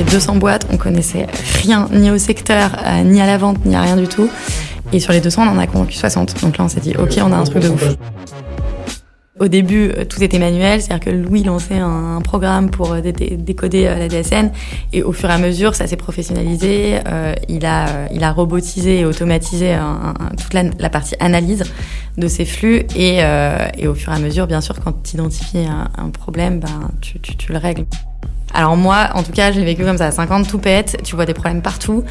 [0.00, 1.26] appelé 200 boîtes, on connaissait
[1.62, 4.28] rien, ni au secteur, euh, ni à la vente, ni à rien du tout.
[4.92, 6.42] Et sur les 200, on en a convaincu 60.
[6.42, 7.84] Donc là, on s'est dit, ok, on a un truc de ouf.
[9.38, 13.84] Au début, euh, tout était manuel, c'est-à-dire que Louis lançait un, programme pour euh, décoder
[13.84, 14.50] la DSN,
[14.92, 16.98] et au fur et à mesure, ça s'est professionnalisé.
[17.48, 19.76] il a, il a robotisé et automatisé
[20.38, 21.64] toute la, partie analyse
[22.18, 23.22] de ces flux, et,
[23.86, 27.58] au fur et à mesure, bien sûr, quand tu identifies un, problème, ben, tu le
[27.58, 27.86] règles.
[28.54, 30.06] Alors moi, en tout cas, j'ai vécu comme ça.
[30.06, 32.04] À 50, tout pète, tu vois des problèmes partout.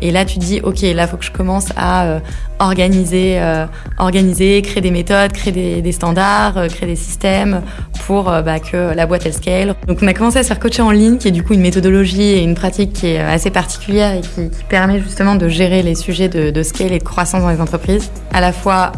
[0.00, 2.20] Et là, tu dis, OK, là, faut que je commence à euh,
[2.58, 3.66] organiser, euh,
[3.98, 7.62] organiser, créer des méthodes, créer des, standards, euh, créer des systèmes
[8.06, 9.74] pour bah, que la boîte, elle scale.
[9.88, 11.60] Donc on a commencé à se faire coacher en ligne, qui est du coup une
[11.60, 15.94] méthodologie et une pratique qui est assez particulière et qui, permet justement de gérer les
[15.94, 18.10] sujets de, de, scale et de croissance dans les entreprises.
[18.32, 18.92] À la fois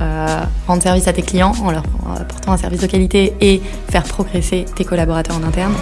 [0.67, 1.85] rendre service à tes clients en leur
[2.21, 5.73] apportant un service de qualité et faire progresser tes collaborateurs en interne.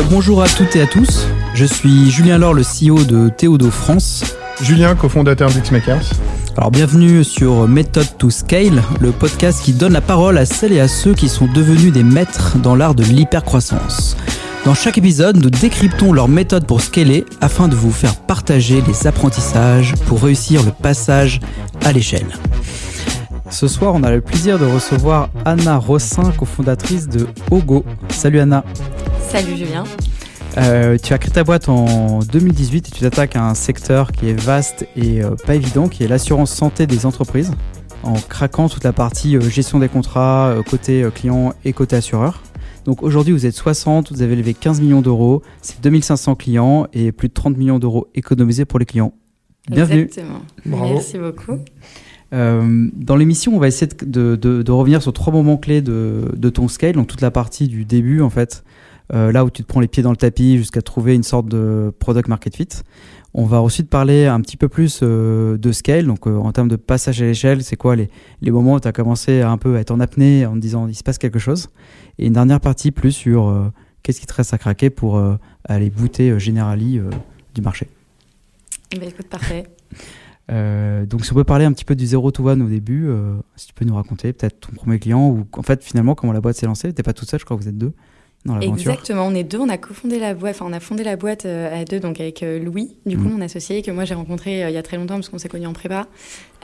[0.00, 1.26] Bonjour à toutes et à tous.
[1.54, 4.24] Je suis Julien Laure, le CEO de Théodo France.
[4.62, 6.12] Julien, cofondateur d'Xmakers.
[6.56, 10.80] Alors bienvenue sur Method to Scale, le podcast qui donne la parole à celles et
[10.80, 14.16] à ceux qui sont devenus des maîtres dans l'art de l'hypercroissance.
[14.64, 19.06] Dans chaque épisode, nous décryptons leur méthode pour scaler afin de vous faire partager les
[19.06, 21.40] apprentissages pour réussir le passage
[21.84, 22.26] à l'échelle.
[23.52, 27.84] Ce soir, on a le plaisir de recevoir Anna Rossin, cofondatrice de Ogo.
[28.08, 28.64] Salut Anna.
[29.28, 29.84] Salut Julien.
[30.56, 34.30] Euh, tu as créé ta boîte en 2018 et tu t'attaques à un secteur qui
[34.30, 37.52] est vaste et euh, pas évident, qui est l'assurance santé des entreprises,
[38.02, 42.42] en craquant toute la partie euh, gestion des contrats, côté client et côté assureur.
[42.86, 47.12] Donc aujourd'hui, vous êtes 60, vous avez levé 15 millions d'euros, c'est 2500 clients et
[47.12, 49.12] plus de 30 millions d'euros économisés pour les clients.
[49.70, 50.04] Bienvenue.
[50.04, 50.40] Exactement.
[50.64, 51.58] Merci beaucoup.
[52.32, 56.94] Dans l'émission, on va essayer de, revenir sur trois moments clés de, de, ton scale,
[56.94, 58.64] donc toute la partie du début en fait,
[59.12, 61.46] euh, là où tu te prends les pieds dans le tapis jusqu'à trouver une sorte
[61.46, 62.68] de product market fit.
[63.34, 66.68] On va ensuite parler un petit peu plus euh, de scale, donc euh, en termes
[66.68, 68.08] de passage à l'échelle, c'est quoi les,
[68.40, 70.88] les, moments où tu as commencé à un peu être en apnée en te disant
[70.88, 71.68] il se passe quelque chose.
[72.18, 73.70] Et une dernière partie plus sur
[74.02, 75.22] qu'est-ce qui te reste à craquer pour
[75.64, 77.00] aller booter Generali
[77.54, 77.88] du marché.
[78.94, 79.64] Eh ben, écoute, parfait.
[80.48, 83.08] donc si on peut parler un petit peu du 0 to 1 au début,
[83.56, 86.40] si tu peux nous raconter peut-être ton premier client ou en fait finalement comment la
[86.40, 87.92] boîte s'est lancée, t'es pas toute seule, je crois que vous êtes deux.
[88.60, 91.46] Exactement, on est deux, on a cofondé la boîte, enfin on a fondé la boîte
[91.46, 93.32] euh, à deux, donc avec euh, Louis, du coup mm.
[93.34, 95.48] mon associé, que moi j'ai rencontré euh, il y a très longtemps parce qu'on s'est
[95.48, 96.08] connus en prépa.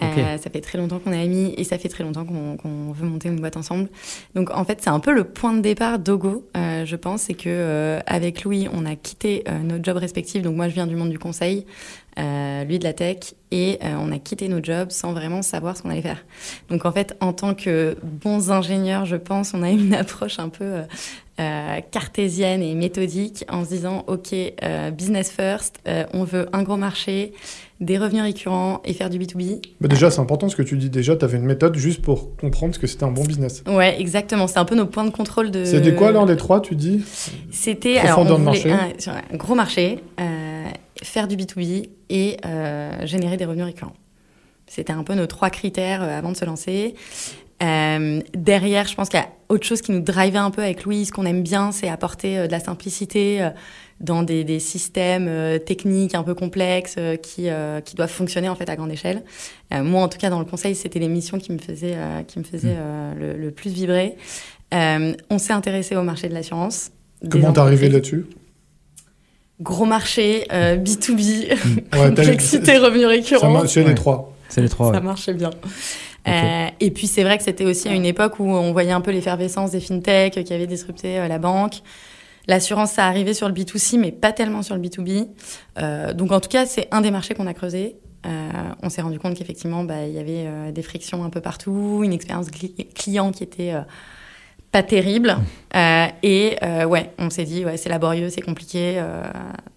[0.00, 3.28] ça fait très longtemps qu'on est amis et ça fait très longtemps qu'on veut monter
[3.28, 3.88] une boîte ensemble.
[4.34, 8.00] Donc en fait c'est un peu le point de départ d'Ogo, je pense, c'est que
[8.06, 10.42] avec Louis on a quitté notre job respectif.
[10.42, 11.64] Donc moi je viens du monde du conseil,
[12.18, 15.90] lui de la tech, et on a quitté nos jobs sans vraiment savoir ce qu'on
[15.90, 16.24] allait faire.
[16.68, 20.48] Donc en fait, en tant que bons ingénieurs, je pense, on a une approche un
[20.48, 20.82] peu
[21.40, 26.64] euh, cartésienne et méthodique en se disant ok euh, business first euh, on veut un
[26.64, 27.32] gros marché
[27.80, 30.90] des revenus récurrents et faire du B2B bah déjà c'est important ce que tu dis.
[30.90, 33.62] Déjà tu avais une méthode juste pour comprendre que c'était un bon business.
[33.68, 34.48] Ouais exactement.
[34.48, 37.04] C'est un peu nos points de contrôle de c'était quoi l'un des trois tu dis?
[37.52, 40.00] C'était alors on voulait un, un, gros marché
[41.02, 42.36] faire du B2B et
[43.04, 43.96] générer des revenus récurrents
[44.70, 46.94] c'était un peu nos trois critères avant de se lancer
[47.62, 50.84] euh, derrière, je pense qu'il y a autre chose qui nous drivait un peu avec
[50.84, 51.06] Louis.
[51.06, 53.50] Ce qu'on aime bien, c'est apporter euh, de la simplicité euh,
[54.00, 57.48] dans des, des systèmes euh, techniques un peu complexes qui,
[57.84, 59.22] qui doivent fonctionner en fait à grande échelle.
[59.72, 61.96] moi, en tout cas, dans le conseil, c'était les missions qui me faisaient,
[62.28, 63.18] qui me faisaient mmh.
[63.18, 64.14] le, le, plus vibrer.
[64.72, 66.92] on s'est intéressé au marché de l'assurance.
[67.28, 68.26] Comment t'es arrivé là-dessus?
[69.60, 71.80] Gros marché, B2B, mmh.
[71.92, 73.66] complexité, revenus récurrents.
[73.66, 74.32] C'est les trois.
[74.48, 74.92] C'est les trois.
[74.92, 75.50] Ça marchait bien.
[76.28, 79.00] Euh, et puis c'est vrai que c'était aussi à une époque où on voyait un
[79.00, 81.82] peu l'effervescence des fintechs qui avaient disrupté euh, la banque.
[82.46, 85.28] L'assurance, ça arrivait sur le B2C, mais pas tellement sur le B2B.
[85.78, 87.96] Euh, donc en tout cas, c'est un des marchés qu'on a creusé.
[88.82, 92.12] on s'est rendu compte qu'effectivement, bah, il y avait des frictions un peu partout, une
[92.12, 92.48] expérience
[92.94, 93.74] client qui était
[94.70, 95.36] pas terrible.
[96.22, 96.56] et
[96.86, 99.02] ouais, on s'est dit, ouais, c'est laborieux, c'est compliqué,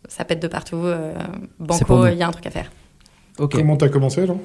[0.08, 0.84] ça pète de partout.
[1.60, 2.72] banco, il y a un truc à faire.
[3.38, 4.36] Comment tu as commencé, là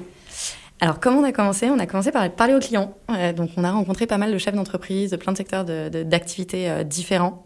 [0.79, 1.69] alors, comment on a commencé?
[1.69, 2.95] On a commencé par parler aux clients.
[3.09, 6.69] Euh, donc, on a rencontré pas mal de chefs d'entreprise, de plein de secteurs d'activités
[6.69, 7.45] euh, différents.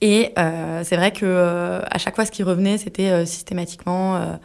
[0.00, 4.38] Et euh, c'est vrai que à chaque fois, ce qui revenait, c'était systématiquement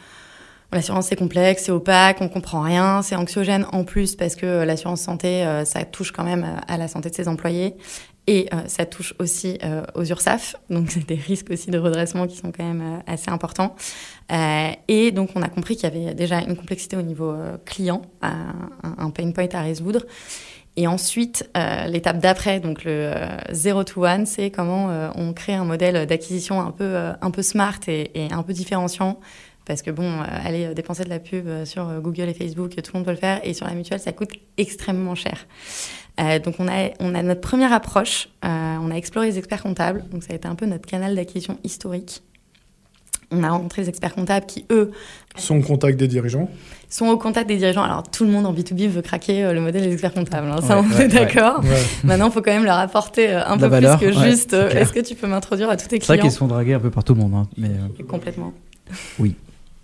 [0.72, 5.02] l'assurance c'est complexe, c'est opaque, on comprend rien, c'est anxiogène en plus parce que l'assurance
[5.02, 7.76] santé, ça touche quand même à la santé de ses employés.
[8.28, 12.28] Et euh, ça touche aussi euh, aux URSAF, donc c'est des risques aussi de redressement
[12.28, 13.76] qui sont quand même euh, assez importants.
[14.88, 17.36] et donc on a compris qu'il y avait déjà une complexité au niveau
[17.66, 20.06] client, un, pain point à résoudre.
[20.78, 23.12] Et ensuite, euh, l'étape d'après, donc le
[23.52, 27.80] 0 to 1, c'est comment on crée un modèle d'acquisition un peu, un peu smart
[27.88, 29.20] et, un peu différenciant.
[29.66, 33.06] Parce que bon, aller dépenser de la pub sur Google et Facebook, tout le monde
[33.06, 33.40] peut le faire.
[33.44, 35.46] Et sur la mutuelle, ça coûte extrêmement cher.
[36.20, 39.64] Euh, donc on a, on a notre première approche, euh, on a exploré les experts
[39.64, 42.22] comptables, donc ça a été un peu notre canal d'acquisition historique.
[43.34, 44.92] On a rencontré les experts comptables qui, eux...
[45.38, 46.50] Sont au contact des dirigeants?
[46.90, 47.84] Sont au contact des dirigeants.
[47.84, 50.60] Alors tout le monde en B2B veut craquer euh, le modèle des experts comptables, hein,
[50.62, 51.64] ça on est d'accord.
[52.04, 55.16] Maintenant il faut quand même leur apporter un peu plus que juste est-ce que tu
[55.16, 57.06] peux m'introduire à tous tes clients C'est vrai qu'ils se font draguer un peu par
[57.06, 57.34] tout le monde.
[57.34, 57.70] Hein, mais
[58.04, 58.54] Complètement.
[59.18, 59.36] Oui.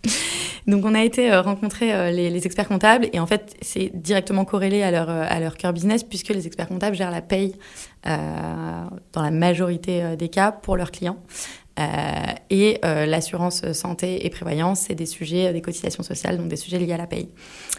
[0.67, 4.45] Donc on a été euh, rencontrer euh, les, experts comptables et en fait c'est directement
[4.45, 7.55] corrélé à leur, euh, à leur cœur business puisque les experts comptables gèrent la paye
[8.05, 11.17] dans la majorité des cas pour leurs clients.
[11.79, 11.83] Euh,
[12.49, 16.79] et euh, l'assurance santé et prévoyance, c'est des sujets, des cotisations sociales, donc des sujets
[16.79, 17.29] liés à la paye.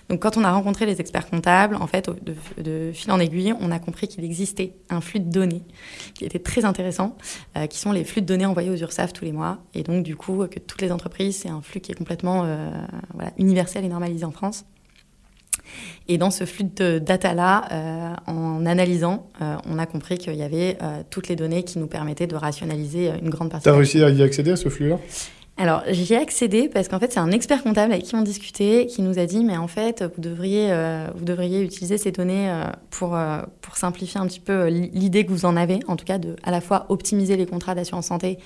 [0.08, 2.08] Donc quand on a rencontré les experts comptables, en fait,
[2.58, 5.62] de, fil en aiguille, on a compris qu'il existait un flux de données
[6.14, 7.16] qui était très intéressant,
[7.56, 9.58] euh, qui sont les flux de données envoyés aux URSAF tous les mois.
[9.74, 12.46] Et donc du coup, que toutes les entreprises, c'est un flux qui est complètement
[13.36, 14.64] universel et normalisé en France.
[16.08, 20.42] Et dans ce flux de data-là, euh, en analysant, euh, on a compris qu'il y
[20.42, 23.64] avait euh, toutes les données qui nous permettaient de rationaliser une grande partie.
[23.64, 24.96] Tu as réussi à y accéder à ce flux-là?
[25.58, 28.86] Alors, j'y ai accédé parce qu'en fait, c'est un expert comptable avec qui on discutait
[28.86, 30.72] qui nous a dit Mais en fait, vous devriez,
[31.16, 32.48] vous devriez utiliser ces données
[32.90, 33.18] pour,
[33.60, 36.52] pour simplifier un petit peu l'idée que vous en avez, en tout cas, de à
[36.52, 38.38] la fois optimiser les contrats d'assurance santé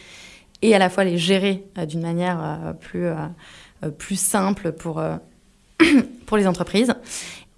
[0.63, 3.09] et à la fois les gérer d'une manière plus,
[3.99, 5.03] plus simple pour,
[6.27, 6.95] pour les entreprises.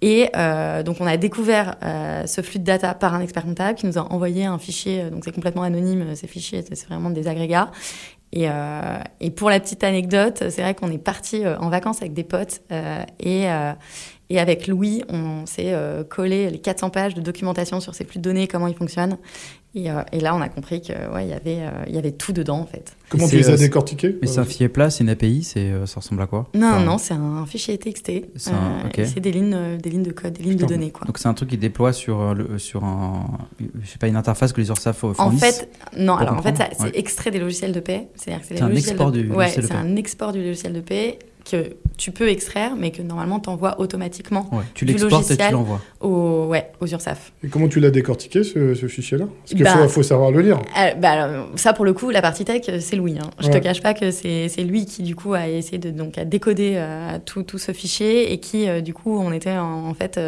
[0.01, 3.75] Et euh, donc, on a découvert euh, ce flux de data par un expert comptable
[3.75, 5.01] qui nous a envoyé un fichier.
[5.01, 7.71] Euh, donc, c'est complètement anonyme, ces fichiers, c'est vraiment des agrégats.
[8.33, 8.47] Et,
[9.21, 12.59] et, pour la petite anecdote, c'est vrai qu'on est parti en vacances avec des potes
[13.17, 13.45] et,
[14.29, 15.73] et avec Louis, on s'est
[16.09, 19.17] collé les 400 pages de documentation sur ces flux de données, comment ils fonctionnent.
[19.75, 22.59] Euh, et, là, on a compris qu'il ouais, y, avait, euh, y avait tout dedans,
[22.59, 22.95] en fait.
[23.09, 25.59] Comment tu les as décortiqués Mais c'est un fichier plat, c'est une API, ça
[25.95, 26.47] ressemble à quoi?
[26.53, 28.11] Non, non, c'est un fichier TXT.
[28.35, 30.91] C'est des, lignes, des lignes de code, des lignes de données.
[30.91, 31.05] Quoi.
[31.05, 33.37] Donc c'est un truc qui déploie sur, le, sur un,
[33.81, 36.55] je sais pas, une interface que les URSAF fournissent En fait, non, alors en fait,
[36.79, 38.07] c'est extrait des logiciels de paix.
[38.15, 39.73] C'est-à-dire que c'est un export du logiciel de paix.
[39.73, 41.19] c'est un export du logiciel de paix
[41.49, 44.49] que tu peux extraire, mais que normalement tu envoies automatiquement.
[44.73, 45.81] tu l'exportes et tu l'envoies.
[46.01, 47.31] Au, ouais, aux URSAF.
[47.43, 49.25] Et comment tu l'as décortiqué ce, fichier-là?
[49.25, 50.59] Parce qu'il bah, faut, savoir le lire.
[50.77, 53.17] Euh, bah, ça, pour le coup, la partie tech, c'est Louis.
[53.19, 53.29] Hein.
[53.39, 56.25] Je te cache pas que c'est lui qui, du coup, a essayé de donc, à
[56.25, 60.19] décoder euh, tout, tout, ce fichier et qui, euh, du coup, on était en, fait,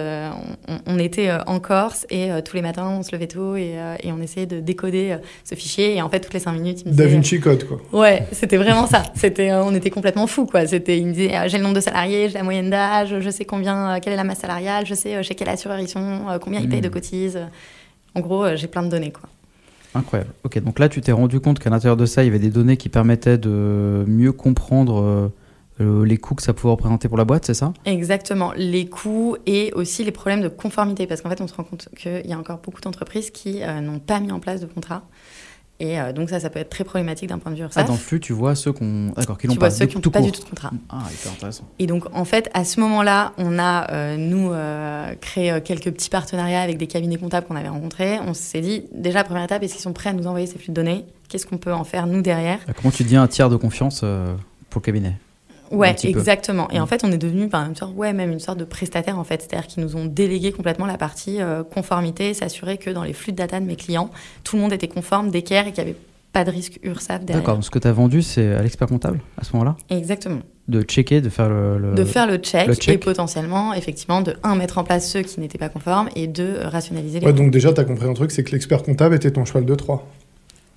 [0.85, 4.21] on, était en Corse et tous les matins, on se levait tôt et, et on
[4.21, 5.95] essayait de décoder ce fichier.
[5.95, 7.03] Et en fait, toutes les cinq minutes, il me disait.
[7.03, 7.81] Da Vinci Code, quoi.
[7.91, 9.03] Ouais, c'était vraiment ça.
[9.15, 10.65] C'était, on était complètement fous, quoi.
[10.65, 13.43] C'était me disait ah, j'ai le nombre de salariés, j'ai la moyenne d'âge, je sais
[13.43, 16.27] combien, euh, quelle est la masse salariale, je sais euh, chez quel assureur ils sont,
[16.29, 16.91] euh, combien ils payent de hmm.
[16.91, 17.39] cotises.
[18.13, 19.11] En gros, j'ai plein de données.
[19.11, 19.27] Quoi.
[19.95, 20.31] Incroyable.
[20.43, 22.51] Ok, donc là, tu t'es rendu compte qu'à l'intérieur de ça, il y avait des
[22.51, 25.31] données qui permettaient de mieux comprendre
[25.79, 27.73] les coûts que ça pouvait représenter pour la boîte, c'est ça?
[27.85, 31.63] Exactement, les coûts et aussi les problèmes de conformité, parce qu'en fait, on se rend
[31.63, 35.03] compte qu'il y a encore beaucoup d'entreprises qui n'ont pas mis en place de contrat.
[35.79, 37.83] Et euh, donc ça, ça peut être très problématique d'un point de vue URSAF.
[37.83, 40.43] Ah, dans le flux, tu vois ceux qui n'ont pas, ceux qui pas du tout
[40.43, 40.71] de contrat.
[40.89, 41.65] Ah, hyper intéressant.
[41.77, 46.09] Et donc, en fait, à ce moment-là, on a, euh, nous, euh, créé quelques petits
[46.09, 48.19] partenariats avec des cabinets comptables qu'on avait rencontrés.
[48.25, 50.69] On s'est dit, déjà, première étape, est-ce qu'ils sont prêts à nous envoyer ces flux
[50.69, 51.05] de données?
[51.29, 52.59] Qu'est-ce qu'on peut en faire, nous, derrière?
[52.81, 53.99] Comment tu dis un tiers de confiance
[54.69, 55.13] pour le cabinet?
[55.71, 56.69] Ouais, exactement.
[56.71, 56.87] Et en mm.
[56.87, 59.67] fait, on est devenu une sorte, ouais, même une sorte de prestataire en fait, c'est-à-dire
[59.67, 63.37] qu'ils nous ont délégué complètement la partie euh, conformité, s'assurer que dans les flux de
[63.37, 64.09] data de mes clients,
[64.43, 65.99] tout le monde était conforme, d'équerre et qu'il n'y avait
[66.33, 67.43] pas de risque URSAF derrière.
[67.43, 67.63] D'accord.
[67.63, 69.75] Ce que tu as vendu, c'est à l'expert comptable à ce moment-là?
[69.89, 70.41] Exactement.
[70.67, 74.77] De checker, de faire le, de faire le check, et potentiellement, effectivement, de un mettre
[74.77, 77.25] en place ceux qui n'étaient pas conformes et de rationaliser les.
[77.25, 79.65] Ouais, donc déjà, tu as compris un truc, c'est que l'expert comptable était ton cheval
[79.65, 80.05] de Troie.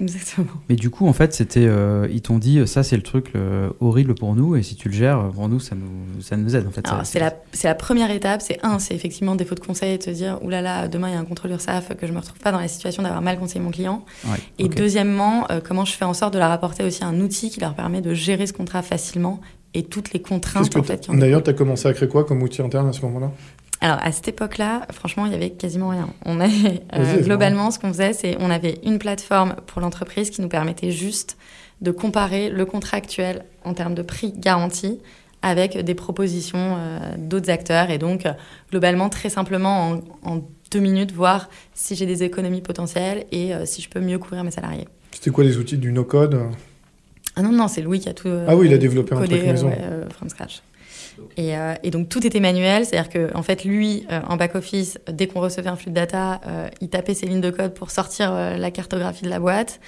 [0.04, 0.52] Exactement.
[0.68, 3.32] Mais du coup, en fait, c'était, euh, ils t'ont dit, ça c'est le truc
[3.80, 6.66] horrible pour nous, et si tu le gères, pour nous, ça nous, ça nous aide.
[6.66, 8.42] En fait, c'est la, la, première étape.
[8.42, 11.14] C'est un, c'est effectivement défaut de conseil, de te dire, oulala, là là, demain il
[11.14, 13.38] y a un contrôleur SAF, que je me retrouve pas dans la situation d'avoir mal
[13.38, 14.04] conseillé mon client.
[14.58, 17.60] et deuxièmement, euh, comment je fais en sorte de la rapporter aussi un outil qui
[17.60, 19.40] leur permet de gérer ce contrat facilement
[19.72, 22.60] et toutes les contraintes en fait, D'ailleurs, tu as commencé à créer quoi comme outil
[22.60, 23.30] interne à ce moment-là?
[23.80, 26.08] Alors à cette époque-là, franchement, il y avait quasiment rien.
[26.26, 30.42] On avait euh, globalement ce qu'on faisait, c'est on avait une plateforme pour l'entreprise qui
[30.42, 31.38] nous permettait juste
[31.80, 35.00] de comparer le contrat actuel en termes de prix garanti
[35.40, 38.28] avec des propositions euh, d'autres acteurs et donc
[38.70, 43.82] globalement très simplement en, deux minutes voir si j'ai des économies potentielles et euh, si
[43.82, 44.86] je peux mieux couvrir mes salariés.
[45.10, 46.38] C'était quoi les outils du no-code?
[47.34, 48.28] Ah non non, c'est Louis qui a tout.
[48.46, 49.72] ah oui, il a développé un truc maison.
[50.10, 50.62] from scratch.
[51.36, 54.54] Et, euh, et, donc tout était manuel, c'est-à-dire que en fait lui euh, en back
[54.54, 57.74] office, dès qu'on recevait un flux de data, euh, il tapait ses lignes de code
[57.74, 59.80] pour sortir la cartographie de la boîte.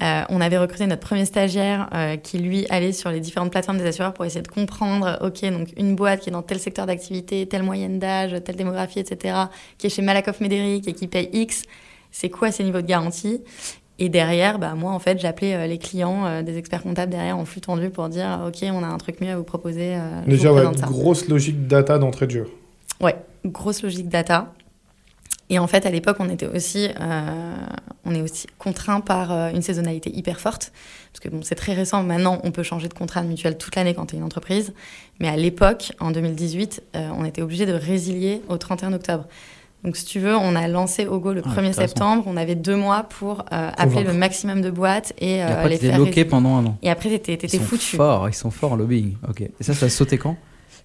[0.00, 1.88] On avait recruté notre premier stagiaire
[2.24, 5.68] qui lui allait sur les différentes plateformes des assureurs pour essayer de comprendre, ok donc
[5.76, 9.36] une boîte qui est dans tel secteur d'activité, telle moyenne d'âge, telle démographie, etc.,
[9.78, 11.62] qui est chez Malakoff Médéric et qui paye X,
[12.10, 13.42] c'est quoi ses niveaux de garantie?
[13.98, 17.36] Et derrière, bah, moi, en fait, j'appelais euh, les clients euh, des experts comptables derrière
[17.36, 19.94] en flux tendu pour dire OK, on a un truc mieux à vous proposer.
[19.94, 22.48] Euh, Déjà, vous ouais, grosse logique data d'entrée de jeu.
[23.00, 24.52] Ouais, grosse logique data.
[25.50, 26.88] Et en fait, à l'époque, on était aussi,
[28.06, 30.72] on est aussi contraint par une saisonnalité hyper forte.
[31.12, 32.02] Parce que bon, c'est très récent.
[32.02, 34.72] Maintenant, on peut changer de contrat de mutuelle toute l'année quand tu es une entreprise.
[35.20, 39.26] Mais à l'époque, en 2018, on était obligé de résilier au 31 octobre.
[39.84, 42.24] Donc, si tu veux, on a lancé Ogo le 1er septembre.
[42.26, 45.68] On avait deux mois pour euh, appeler le maximum de boîtes et, euh, et après,
[45.70, 45.96] les faire.
[45.96, 46.78] bloqué pendant un an.
[46.82, 47.96] Et après, t'étais, t'étais ils sont foutu.
[47.96, 49.16] Forts, ils sont forts en lobbying.
[49.28, 49.40] Ok.
[49.40, 50.36] Et ça, ça a sauté quand?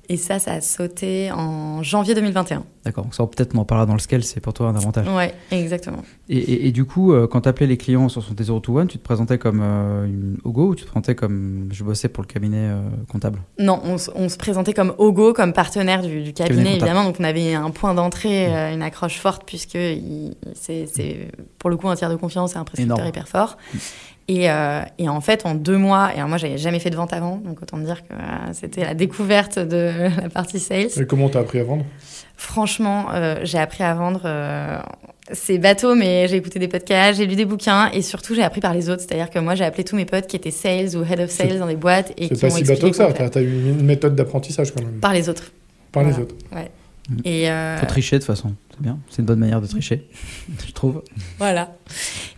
[0.10, 2.64] Et ça, ça a sauté en janvier 2021.
[2.86, 3.08] D'accord.
[3.12, 4.24] Ça, peut-être, on en parlera dans le scale.
[4.24, 5.06] C'est pour toi un avantage.
[5.10, 6.02] Ouais, exactement.
[6.30, 8.78] Et, et, et du coup, euh, quand tu appelais les clients sur tes 0 to
[8.78, 12.08] 1, tu te présentais comme euh, une Ogo ou tu te présentais comme je bossais
[12.08, 12.80] pour le cabinet euh,
[13.12, 13.42] comptable?
[13.60, 17.04] Non, on, on, se présentait comme Ogo, comme partenaire du, du cabinet, cabinet évidemment.
[17.04, 18.76] Donc, on avait un point d'entrée, mmh.
[18.76, 19.78] une accroche forte, puisque
[20.54, 23.58] c'est, c'est pour le coup un tiers de confiance et un prescripteur hyper fort.
[24.30, 26.98] Et, euh, et, en fait, en deux mois, et alors moi, j'avais jamais fait de
[26.98, 30.90] vente avant, donc autant dire que euh, c'était la découverte de la partie sales.
[30.98, 31.86] Et comment t'as appris à vendre?
[32.36, 34.22] Franchement, euh, j'ai appris à vendre.
[34.26, 34.80] Euh,
[35.32, 38.60] c'est bateau, mais j'ai écouté des podcasts, j'ai lu des bouquins, et surtout, j'ai appris
[38.60, 39.02] par les autres.
[39.02, 41.60] C'est-à-dire que moi, j'ai appelé tous mes potes qui étaient sales ou head of sales
[41.60, 42.12] dans des boîtes.
[42.18, 45.00] et C'est pas si bateau que ça, t'as eu une méthode d'apprentissage quand même.
[45.00, 45.52] Par les autres.
[45.92, 46.18] Par voilà.
[46.18, 46.36] les autres.
[46.54, 46.70] Ouais.
[47.10, 47.16] Mmh.
[47.24, 47.78] Et euh...
[47.78, 49.00] Faut tricher de toute façon, c'est bien.
[49.10, 50.08] C'est une bonne manière de tricher,
[50.68, 51.02] je trouve.
[51.40, 51.74] Voilà.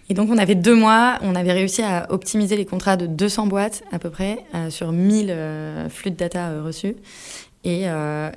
[0.10, 3.46] Et donc, on avait deux mois, on avait réussi à optimiser les contrats de 200
[3.46, 6.96] boîtes à peu près euh, sur 1000 euh, flux de data euh, reçus.
[7.64, 7.84] Et,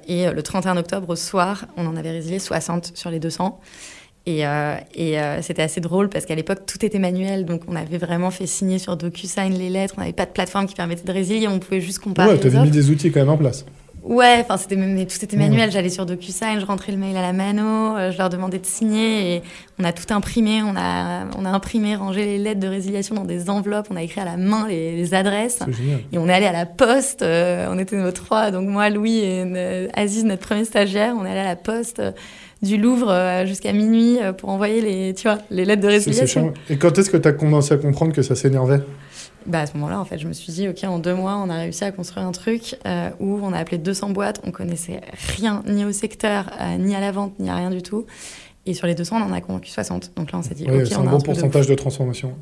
[0.08, 3.60] et, le 31 octobre au soir, on en avait résilié 60 sur les 200.
[4.26, 4.40] Et,
[4.96, 7.44] et c'était assez drôle parce qu'à l'époque, tout était manuel.
[7.44, 9.94] Donc, on avait vraiment fait signer sur DocuSign les lettres.
[9.96, 11.46] On n'avait pas de plateforme qui permettait de résilier.
[11.46, 12.32] On pouvait juste comparer.
[12.32, 13.64] Ouais, tu avais mis des outils quand même en place.
[14.04, 15.70] Ouais, enfin c'était tout était manuel.
[15.70, 18.66] J'allais sur DocuSign, je rentrais le mail à la mano, euh, je leur demandais de
[18.66, 19.42] signer et
[19.78, 20.60] on a tout imprimé.
[20.62, 23.86] On a on a imprimé, rangé les lettres de résiliation dans des enveloppes.
[23.90, 25.60] On a écrit à la main les, les adresses
[26.12, 27.22] et on est allé à la poste.
[27.22, 31.14] Euh, on était nos trois, donc moi, Louis et euh, Aziz, notre premier stagiaire.
[31.16, 32.10] On est allé à la poste euh,
[32.60, 36.54] du Louvre jusqu'à minuit pour envoyer les tu vois les lettres de résiliation.
[36.70, 38.80] Et quand est-ce que tu as commencé à comprendre que ça s'énervait?
[39.46, 41.48] Bah à ce moment-là, en fait, je me suis dit, OK, en deux mois, on
[41.50, 45.00] a réussi à construire un truc euh, où on a appelé 200 boîtes, on connaissait
[45.36, 48.06] rien, ni au secteur, euh, ni à la vente, ni à rien du tout.
[48.66, 50.12] Et sur les 200, on en a convaincu 60.
[50.16, 51.72] Donc là, on s'est dit, oui, OK, c'est on un a bon un pourcentage de,
[51.72, 52.36] de, transformation.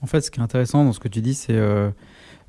[0.00, 1.54] En fait, ce qui est intéressant dans ce que tu dis, c'est.
[1.54, 1.90] Euh,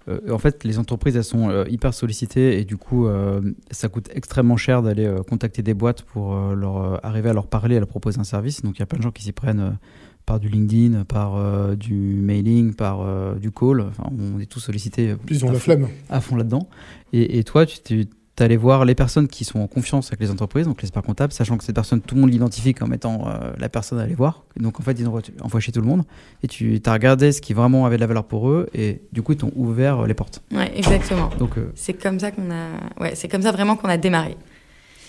[0.09, 3.41] euh, en fait, les entreprises, elles sont euh, hyper sollicitées et du coup, euh,
[3.71, 7.79] ça coûte extrêmement cher d'aller contacter des boîtes pour leur arriver à leur parler, à
[7.79, 8.61] leur proposer un service.
[8.61, 9.77] Donc, il y a plein de gens qui s'y prennent
[10.29, 13.81] par du LinkedIn, par euh, du mailing, par euh, du call.
[13.81, 15.15] Enfin, on est tous sollicités.
[15.25, 15.87] Puis ils ont la flemme.
[16.07, 16.69] À fond là-dedans.
[17.13, 18.07] Et, et, toi, tu, tu
[18.37, 21.33] allé voir les personnes qui sont en confiance avec les entreprises, donc les experts comptables,
[21.33, 24.13] sachant que cette personne, tout le monde l'identifie comme étant euh, la personne à aller
[24.13, 24.45] voir.
[24.55, 26.03] Donc en fait, ils ont envoyé chez tout le monde.
[26.43, 28.69] Et tu as regardé ce qui vraiment avait de la valeur pour eux.
[28.75, 30.43] Et du coup, ils t'ont ouvert les portes.
[30.51, 31.31] Ouais, exactement.
[31.39, 33.01] Donc c'est comme ça qu'on a.
[33.01, 34.37] Ouais, c'est comme ça vraiment qu'on a démarré.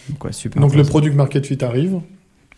[0.08, 2.00] Donc, ouais, super donc le product market fit arrive.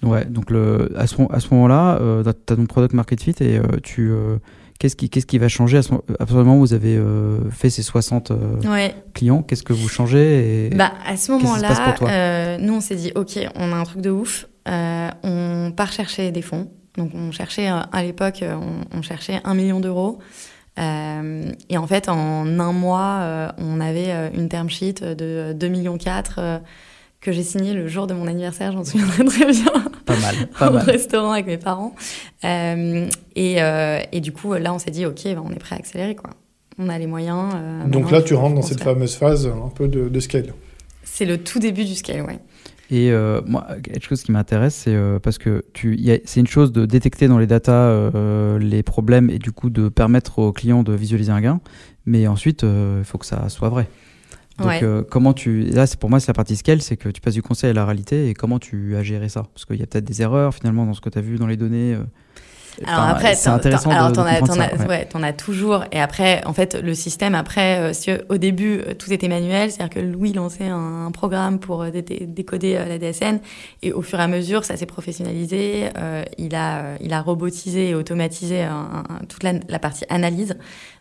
[0.03, 3.35] Ouais, donc le, à ce, à ce moment-là, euh, tu as ton product market fit
[3.41, 4.11] et euh, tu.
[4.11, 4.39] Euh,
[4.79, 7.01] qu'est-ce qui, qu'est-ce qui va changer à ce, à ce moment où vous avez
[7.51, 8.33] fait ces 60
[8.69, 8.95] ouais.
[9.15, 13.39] clients Qu'est-ce que vous changez et bah, À ce moment-là, nous, on s'est dit OK,
[13.55, 14.49] on a un truc de ouf.
[14.67, 16.69] on part chercher des fonds.
[16.99, 20.19] Donc, on cherchait, à l'époque, on, on, cherchait un million d'euros.
[20.77, 25.97] et en fait, en un mois, on avait une term sheet de 2,4 millions
[27.23, 29.73] que j'ai signé le jour de mon anniversaire, j'en souviendrai très bien.
[30.05, 30.85] Pas mal, pas au mal.
[30.85, 31.95] restaurant avec mes parents.
[32.45, 35.77] Euh, et, euh, et, du coup, là, on s'est dit, OK, bah, on est prêt
[35.77, 36.31] à accélérer, quoi.
[36.79, 37.53] On a les moyens.
[37.55, 40.53] Euh, Donc là, tu rentres dans cette fameuse phase un peu de, de scale.
[41.05, 42.41] C'est le tout début du scale, ouais.
[42.91, 46.85] Et euh, moi, quelque chose qui m'intéresse, c'est euh, parce que c'est une chose de
[46.85, 50.93] détecter dans les datas euh, les problèmes et du coup de permettre aux clients de
[50.93, 51.61] visualiser un gain,
[52.05, 53.89] mais ensuite, il faut que ça soit vrai.
[54.59, 54.85] Donc, ouais.
[54.85, 55.63] euh, comment tu.
[55.63, 57.85] Là, pour moi, c'est la partie scale, c'est que tu passes du conseil à la
[57.85, 59.45] réalité et comment tu as géré ça?
[59.55, 61.47] Parce qu'il y a peut-être des erreurs finalement dans ce que tu as vu dans
[61.47, 61.95] les données.
[61.95, 62.05] Euh...
[62.87, 64.89] Alors Enfin, après, c'est intéressant t'en- de t'en as, ça, ouais.
[64.89, 65.85] ouais, t'en as toujours.
[65.93, 69.29] Et après, en fait, le système, après, euh, si, euh, au début, euh, tout était
[69.29, 73.41] manuel, c'est-à-dire que Louis lançait un, un programme pour dé- dé- décoder euh, la DSN,
[73.83, 75.91] et au fur et à mesure, ça s'est professionnalisé.
[75.99, 80.57] euh, il a, il a robotisé et automatisé un- un- toute la, la partie analyse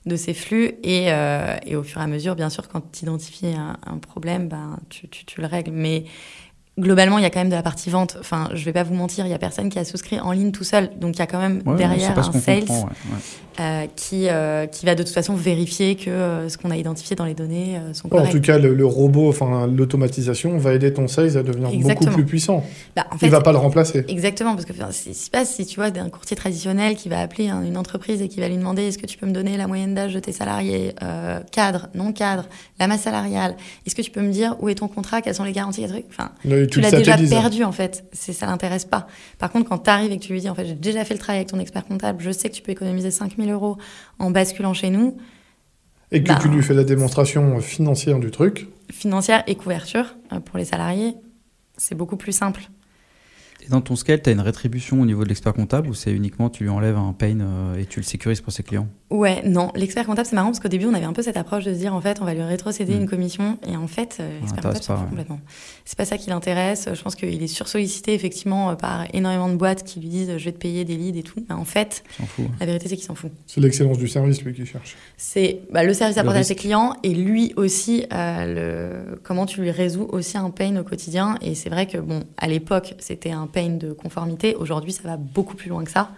[0.06, 1.08] de ces flux, et,
[1.66, 4.78] et au fur et à mesure, bien sûr, quand tu identifies un, un problème, ben,
[4.90, 5.72] tu, tu, tu le règles.
[5.72, 6.06] Mais
[6.80, 8.18] globalement, il y a quand même de la partie vente.
[8.20, 10.52] Enfin, je vais pas vous mentir, il y a personne qui a souscrit en ligne
[10.52, 10.90] tout seul.
[11.00, 13.60] Donc, il y a quand même Ouais, derrière un sales comprend, ouais, ouais.
[13.60, 17.16] euh, qui, euh, qui va de toute façon vérifier que euh, ce qu'on a identifié
[17.16, 18.32] dans les données euh, sont En corrects.
[18.32, 22.10] tout cas, le, le robot, enfin l'automatisation, va aider ton sales à devenir Exactement.
[22.12, 22.64] beaucoup plus puissant.
[22.96, 24.06] Bah, en Il fait, va pas le remplacer.
[24.08, 26.96] Exactement, parce que enfin, c'est ce qui se passe si tu vois d'un courtier traditionnel
[26.96, 29.26] qui va appeler un- une entreprise et qui va lui demander est-ce que tu peux
[29.28, 32.46] me donner la moyenne d'âge de tes salariés, euh, cadre, non cadre,
[32.80, 35.44] la masse salariale, est-ce que tu peux me dire où est ton contrat, quelles sont
[35.44, 36.06] les garanties, trucs?
[36.10, 36.32] Enfin,
[36.66, 38.04] Tu l'as déjà perdu en fait.
[38.14, 39.08] C'est ça l'intéresse pas.
[39.40, 41.14] Par contre, quand tu arrives et que tu lui dis en fait j'ai déjà fait
[41.14, 43.78] le travail avec ton expert comptable, je sais que tu peux économiser 5000 euros
[44.20, 45.18] en basculant chez nous,
[46.12, 46.40] Et que Bah.
[46.42, 48.68] tu lui fais la démonstration financière du truc.
[48.92, 51.16] financière et couverture euh, pour les salariés,
[51.78, 52.64] c'est beaucoup plus simple.
[53.64, 56.12] Et dans ton scale, tu as une rétribution au niveau de l'expert comptable ou c'est
[56.12, 58.88] uniquement tu lui enlèves un pain euh, et tu le sécurises pour ses clients?
[59.10, 61.66] Ouais, non, l'expert comptable, c'est marrant parce qu'au début, on avait un peu cette approche
[61.66, 63.58] de se dire, en fait, on va lui rétrocéder une commission.
[63.68, 65.10] Et en fait, euh, l'expert comptable, s'en pas, fout ouais.
[65.10, 65.40] complètement.
[65.84, 66.88] C'est pas ça qui l'intéresse.
[66.94, 70.46] Je pense qu'il est sursollicité, effectivement, euh, par énormément de boîtes qui lui disent, je
[70.46, 71.44] vais te payer des leads et tout.
[71.50, 72.04] Mais en fait,
[72.60, 73.32] la vérité, c'est qu'il s'en fout.
[73.48, 74.96] C'est l'excellence du service, lui, qui cherche.
[75.18, 79.20] C'est bah, le service apporté à ses clients et lui aussi, euh, le...
[79.24, 81.38] comment tu lui résous aussi un pain au quotidien.
[81.42, 84.56] Et c'est vrai que, bon, à l'époque, c'était un de conformité.
[84.56, 86.12] Aujourd'hui, ça va beaucoup plus loin que ça.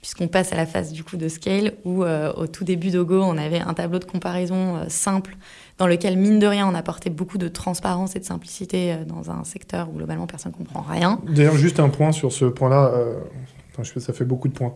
[0.00, 3.20] Puisqu'on passe à la phase du coup de scale où euh, au tout début d'Ogo,
[3.22, 5.36] on avait un tableau de comparaison euh, simple
[5.78, 9.32] dans lequel, mine de rien, on apportait beaucoup de transparence et de simplicité euh, dans
[9.32, 11.18] un secteur où globalement personne ne comprend rien.
[11.28, 12.92] D'ailleurs, juste un point sur ce point-là.
[13.72, 14.74] enfin, je fais, ça fait beaucoup de points.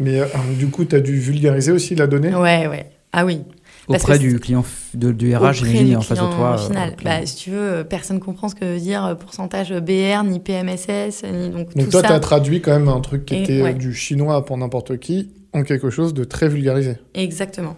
[0.00, 0.20] Mais
[0.58, 2.34] du coup, tu as dû vulgariser aussi la donnée?
[2.34, 2.90] Ouais, ouais.
[3.12, 3.42] Ah oui.
[3.86, 4.64] Parce Auprès du client
[4.94, 6.54] de, du RH, j'imagine, en face de toi.
[6.54, 6.88] euh, final.
[6.90, 7.18] au client.
[7.20, 10.40] Bah, si tu veux, euh, personne comprend ce que veut dire euh, pourcentage BR, ni
[10.40, 13.42] PMSS, ni donc, Donc tout toi, tu as traduit quand même un truc qui Et-
[13.42, 13.74] était euh, ouais.
[13.74, 16.96] du chinois pour n'importe qui en quelque chose de très vulgarisé.
[17.12, 17.76] Exactement.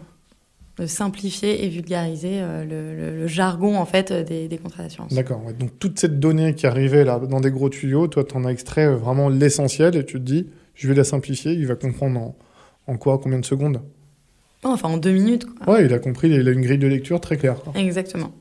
[0.78, 4.82] De simplifier et vulgariser euh, le, le- le jargon en fait euh, des, des contrats
[4.84, 5.12] d'assurance.
[5.12, 5.42] D'accord.
[5.44, 5.54] ouais.
[5.54, 8.50] Donc toute cette donnée qui arrivait là dans des gros tuyaux, toi, tu en as
[8.50, 12.20] extrait euh, vraiment l'essentiel et tu te dis, je vais la simplifier, il va comprendre
[12.20, 12.36] en,
[12.86, 13.80] en quoi, combien de secondes?
[14.66, 15.46] Oh, enfin, en deux minutes.
[15.46, 15.74] Quoi.
[15.74, 17.62] Ouais, il a compris, il a une grille de lecture très claire.
[17.62, 17.72] quoi.
[17.76, 18.32] Exactement.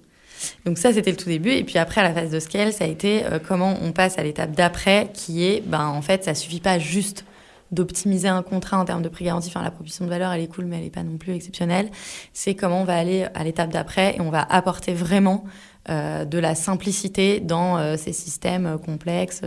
[0.66, 1.52] Donc ça, c'était le tout début.
[1.52, 4.18] Et puis après, à la phase de scale, ça a été euh, comment on passe
[4.18, 7.26] à l'étape d'après, qui est, ben, en fait, ça suffit pas juste
[7.72, 9.50] d'optimiser un contrat en termes de prix garanti.
[9.50, 11.90] Enfin, la proposition de valeur, elle est cool, mais elle est pas non plus exceptionnelle.
[12.34, 15.46] C'est comment on va aller à l'étape d'après et on va apporter vraiment
[15.90, 19.42] euh, de la simplicité dans euh, ces systèmes euh, complexes.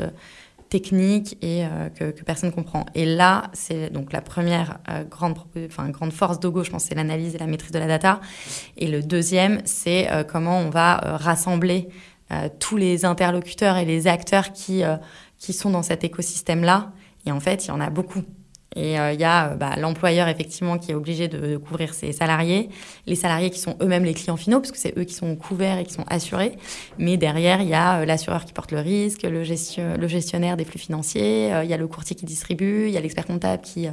[0.68, 2.87] Techniques et euh, que, que personne comprend.
[2.94, 7.38] Et là, c'est donc la première euh, grande, force d'Ogo, je pense, c'est l'analyse et
[7.38, 8.20] la maîtrise de la data.
[8.76, 11.88] Et le deuxième, c'est euh, comment on va rassembler
[12.59, 14.83] tous les interlocuteurs et les acteurs qui,
[15.38, 16.92] qui sont dans cet écosystème-là.
[17.24, 18.22] Et en fait, il y en a beaucoup.
[18.76, 21.94] Et euh, il y a euh, bah, l'employeur, effectivement, qui est obligé de, de couvrir
[21.94, 22.68] ses salariés,
[23.07, 25.78] les salariés qui sont eux-mêmes les clients finaux, parce que c'est eux qui sont couverts
[25.78, 26.52] et qui sont assurés.
[26.98, 30.57] Mais derrière, il y a euh, l'assureur qui porte le risque, le, gestion- le gestionnaire
[30.57, 33.24] des flux financiers, euh, il y a le courtier qui distribue, il y a l'expert
[33.26, 33.88] comptable qui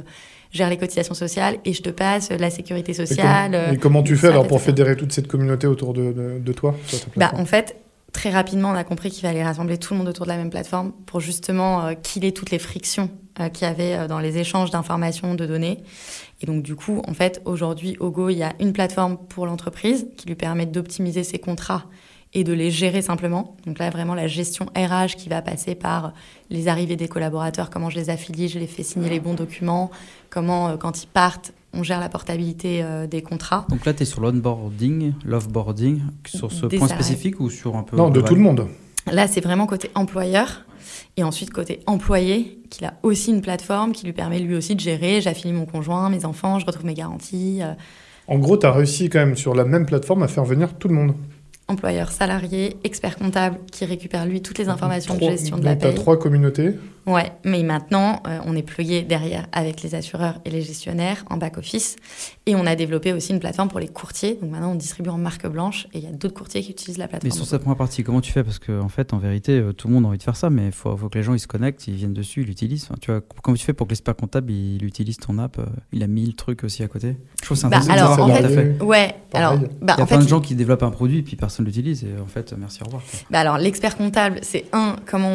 [0.52, 3.70] gère les cotisations sociales, et je te passe la sécurité Et, com- sociale.
[3.72, 6.74] et comment tu fais alors pour fédérer toute cette communauté autour de, de- de toi
[6.90, 7.76] ta Bah, en fait,
[8.16, 10.48] très rapidement, on a compris qu'il fallait rassembler tout le monde autour de la même
[10.48, 14.38] plateforme pour justement euh, killer toutes les frictions euh, qu'il y avait euh, dans les
[14.38, 15.84] échanges d'informations, de données.
[16.40, 20.06] Et donc, du coup, en fait, aujourd'hui, Ogo, il y a une plateforme pour l'entreprise
[20.16, 21.84] qui lui permet d'optimiser ses contrats
[22.32, 23.56] et de les gérer simplement.
[23.66, 26.12] Donc là, vraiment, la gestion RH qui va passer par
[26.50, 29.90] les arrivées des collaborateurs, comment je les affilie, je les fais signer les bons documents,
[30.30, 33.66] comment, euh, quand ils partent, on gère la portabilité euh, des contrats.
[33.68, 37.04] Donc là, tu es sur l'onboarding, l'offboarding, sur ce Des point salariés.
[37.04, 37.96] spécifique ou sur un peu.
[37.96, 38.66] Non, de tout le monde.
[39.10, 40.64] Là, c'est vraiment côté employeur.
[41.16, 44.80] Et ensuite, côté employé, qu'il a aussi une plateforme qui lui permet lui aussi de
[44.80, 45.20] gérer.
[45.20, 47.60] J'affilie mon conjoint, mes enfants, je retrouve mes garanties.
[47.62, 47.72] euh,
[48.28, 50.88] En gros, tu as réussi quand même sur la même plateforme à faire venir tout
[50.88, 51.14] le monde.
[51.68, 55.82] employeur, salarié, expert comptable qui récupère lui toutes les informations de gestion de la donc,
[55.82, 55.96] t'as paye.
[55.96, 56.74] trois communautés.
[57.06, 61.36] Ouais, mais maintenant, euh, on est plugué derrière avec les assureurs et les gestionnaires en
[61.36, 61.96] back-office.
[62.46, 64.38] Et on a développé aussi une plateforme pour les courtiers.
[64.40, 66.98] Donc maintenant, on distribue en marque blanche et il y a d'autres courtiers qui utilisent
[66.98, 67.32] la Mais plateforme.
[67.32, 68.42] sur cette première partie, comment tu fais?
[68.42, 70.50] Parce qu'en en fait, en vérité, euh, tout le monde a envie de faire ça,
[70.50, 72.84] mais il faut, faut que les gens ils se connectent, ils viennent dessus, ils l'utilisent.
[72.90, 75.66] Enfin, tu vois, comment tu fais pour que l'expert comptable il utilise ton app euh,
[75.92, 77.16] Il a mis le truc aussi à côté?
[77.40, 78.14] Je trouve que c'est Bah, intéressant.
[78.14, 78.82] alors, en fait- fait.
[78.82, 79.46] Ouais, Pareil.
[79.46, 81.22] alors, bah, Il y a en plein fait, de gens qui développent un produit et
[81.22, 82.02] puis personne l'utilise.
[82.04, 83.02] Et en fait, merci, au revoir.
[83.30, 85.30] Bah alors, l'expert comptable, c'est un, comment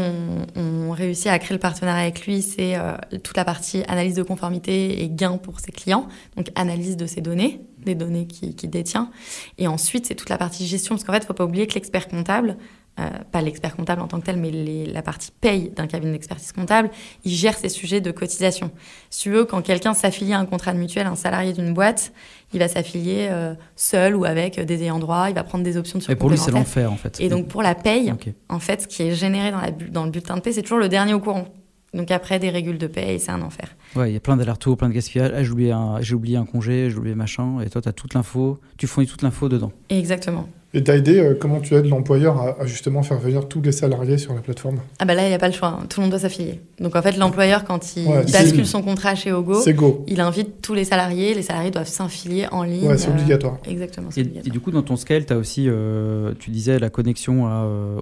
[0.56, 2.76] on, on réussit à créer le partenariat avec lui, c'est
[3.24, 7.22] toute la partie analyse de conformité et gain pour ses clients, donc analyse de ses
[7.22, 9.10] données, des données qu'il qui détient.
[9.58, 11.68] Et ensuite, c'est toute la partie gestion, parce qu'en fait, il ne faut pas oublier
[11.68, 12.58] que l'expert comptable,
[13.00, 14.52] euh, pas l'expert comptable en tant que tel, mais
[14.86, 16.90] la partie paye d'un cabinet d'expertise comptable,
[17.24, 18.70] il gère ces sujets de cotisation.
[19.10, 22.12] Si tu veux, quand quelqu'un s'affilie à un contrat de mutuelle, un salarié d'une boîte,
[22.54, 26.00] il va s'affilier euh, seul ou avec des ayants droit, il va prendre des options
[26.00, 27.20] de Et pour lui, c'est l'enfer, en fait.
[27.22, 28.14] Et donc, pour la paye,
[28.50, 30.80] en fait, ce qui est généré dans, la, dans le bulletin de paie, c'est toujours
[30.80, 31.48] le dernier au courant.
[31.94, 33.76] Donc après, des régules de paie, c'est un enfer.
[33.96, 35.32] Ouais, il y a plein d'allers-retours, plein de gaspillage.
[35.36, 37.60] Ah, j'ai oublié, un, oublié un congé, j'ai oublié machin.
[37.62, 39.72] Et toi, tu as toute l'info, tu fournis toute l'info dedans.
[39.90, 40.48] Exactement.
[40.74, 44.18] Et t'as aidé, euh, comment tu aides l'employeur à, justement faire venir tous les salariés
[44.18, 44.80] sur la plateforme?
[45.00, 45.86] Ah bah là, il n'y a pas le choix, hein.
[45.90, 46.62] tout le monde doit s'affilier.
[46.80, 49.62] Donc en fait, l'employeur, quand il bascule son contrat chez Ogo,
[50.08, 52.88] il invite tous les salariés, les salariés doivent s'affilier en ligne.
[52.88, 53.58] Ouais, c'est obligatoire.
[53.68, 56.80] Euh, exactement, et, et, du coup, dans ton scale, tu as aussi, euh, tu disais,
[56.80, 57.42] la connexion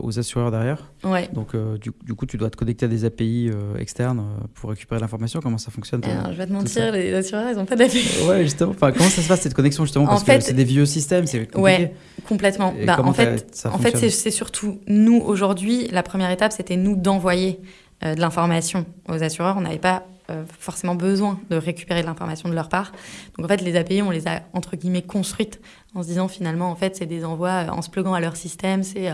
[0.01, 0.91] aux assureurs derrière.
[1.03, 1.27] Ouais.
[1.33, 5.39] Donc du, du, coup, tu dois te connecter à des API externes pour récupérer l'information.
[5.41, 6.01] Comment ça fonctionne
[6.31, 8.27] Je vais te mentir, les assureurs, ils n'ont pas d'API.
[8.27, 8.71] ouais, justement.
[8.71, 10.05] Enfin, comment ça se passe cette connexion justement?
[10.05, 11.61] Parce que c'est des vieux systèmes, c'est compliqué.
[11.61, 11.93] Ouais,
[12.27, 12.58] complètement.
[12.85, 15.87] Bah, en fait, en fait, c'est surtout nous aujourd'hui.
[15.87, 17.59] La première étape, c'était nous d'envoyer
[18.03, 19.55] euh, de l'information aux assureurs.
[19.57, 22.91] On n'avait pas euh, forcément besoin de récupérer de l'information de leur part.
[23.37, 25.59] Donc en fait, les API, on les a entre guillemets construites
[25.95, 28.35] en se disant finalement, en fait, c'est des envois euh, en se pluguant à leur
[28.35, 28.83] système.
[28.83, 29.09] C'est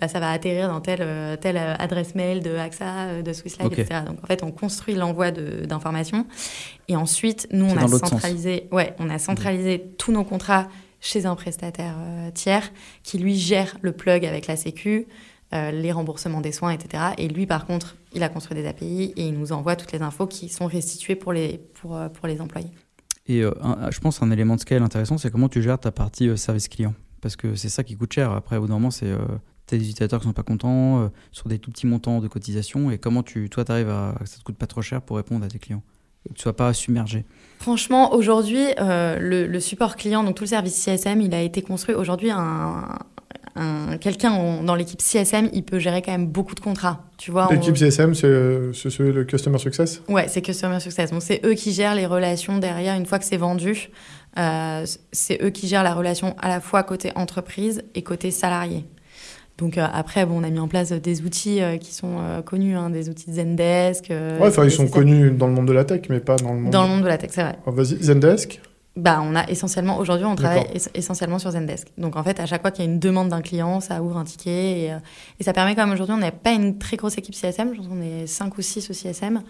[0.00, 4.02] bah, ça va atterrir dans telle, telle adresse mail de AXA, de Swiss Life, etc.
[4.06, 6.24] Donc en fait, on construit l'envoi d'informations.
[6.86, 10.68] Et ensuite, nous, on a, centralisé, ouais, on a centralisé tous nos contrats
[11.00, 12.70] chez un prestataire euh, tiers
[13.02, 15.06] qui lui gère le plug avec la Sécu,
[15.54, 17.14] euh, les remboursements des soins, etc.
[17.18, 20.02] Et lui, par contre, il a construit des API et il nous envoie toutes les
[20.02, 22.70] infos qui sont restituées pour les, pour, euh, pour les employés.
[23.30, 26.66] Et je pense un élément de scale intéressant, c'est comment tu gères ta partie service
[26.66, 26.94] client.
[27.20, 28.32] Parce que c'est ça qui coûte cher.
[28.32, 29.12] Après, au bout d'un moment, c'est
[29.68, 32.90] des utilisateurs qui sont pas contents sur des tout petits montants de cotisation.
[32.90, 35.44] Et comment tu, toi, tu arrives à ça te coûte pas trop cher pour répondre
[35.44, 35.82] à tes clients?
[36.28, 37.24] Que tu sois pas submergé
[37.60, 41.94] Franchement, aujourd'hui, euh, le, support client, donc tout le service CSM, il a été construit.
[41.94, 42.98] Aujourd'hui, un,
[44.00, 47.04] quelqu'un dans l'équipe CSM, il peut gérer quand même beaucoup de contrats.
[47.16, 47.48] Tu vois.
[47.50, 50.02] L'équipe CSM, c'est le Customer Success?
[50.08, 51.10] Ouais, c'est Customer Success.
[51.10, 53.90] Donc c'est eux qui gèrent les relations derrière une fois que c'est vendu.
[54.38, 58.84] Euh, c'est eux qui gèrent la relation à la fois côté entreprise et côté salarié.
[59.58, 62.42] Donc euh, après, bon, on a mis en place des outils euh, qui sont euh,
[62.42, 64.06] connus, hein, des outils de Zendesk.
[64.10, 66.60] ouais, enfin, ils sont connus dans le monde de la tech, mais pas dans le
[66.60, 66.72] monde.
[66.72, 67.58] Dans le monde de la tech, c'est vrai.
[67.66, 68.60] Oh, vas-y, Zendesk.
[68.94, 71.88] Bah, on a essentiellement aujourd'hui, on travaille essentiellement sur Zendesk.
[71.98, 74.16] Donc en fait, à chaque fois qu'il y a une demande d'un client, ça ouvre
[74.16, 74.96] un ticket et,
[75.38, 77.78] et ça permet quand même aujourd'hui, on n'a pas une très grosse équipe CSM, je
[77.78, 79.42] pense qu'on est 5 ou 6 au CSM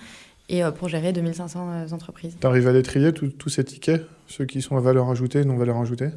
[0.50, 2.36] et pour gérer 2500 entreprises.
[2.38, 5.56] Tu arrives à les trier tous ces tickets, ceux qui sont à valeur ajoutée, non
[5.56, 6.10] valeur ajoutée?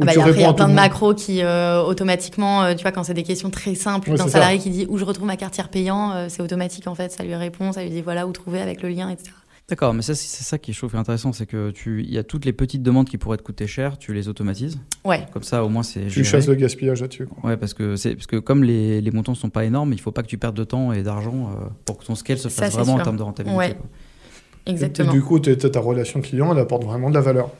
[0.00, 3.04] Ah bah, il y a plein de macros qui euh, automatiquement, euh, tu vois, quand
[3.04, 5.68] c'est des questions très simples, d'un salarié qui dit où je retrouve ma carte tiers
[5.68, 8.60] payant, euh, c'est automatique en fait, ça lui répond, ça lui dit voilà où trouver
[8.60, 9.32] avec le lien, etc.
[9.68, 12.18] D'accord, mais ça c'est ça qui est chaud et intéressant, c'est que tu, il y
[12.18, 14.78] a toutes les petites demandes qui pourraient te coûter cher, tu les automatises.
[15.04, 15.24] Ouais.
[15.32, 16.06] Comme ça au moins c'est.
[16.08, 17.28] Tu chasses le gaspillage là-dessus.
[17.44, 20.10] Ouais, parce que c'est parce que comme les, les montants sont pas énormes, il faut
[20.10, 21.50] pas que tu perdes de temps et d'argent
[21.84, 23.58] pour que ton scale se fasse vraiment en termes de rentabilité.
[23.58, 23.76] Ouais.
[24.66, 25.10] Exactement.
[25.10, 27.50] Et, du coup, ta relation client, elle apporte vraiment de la valeur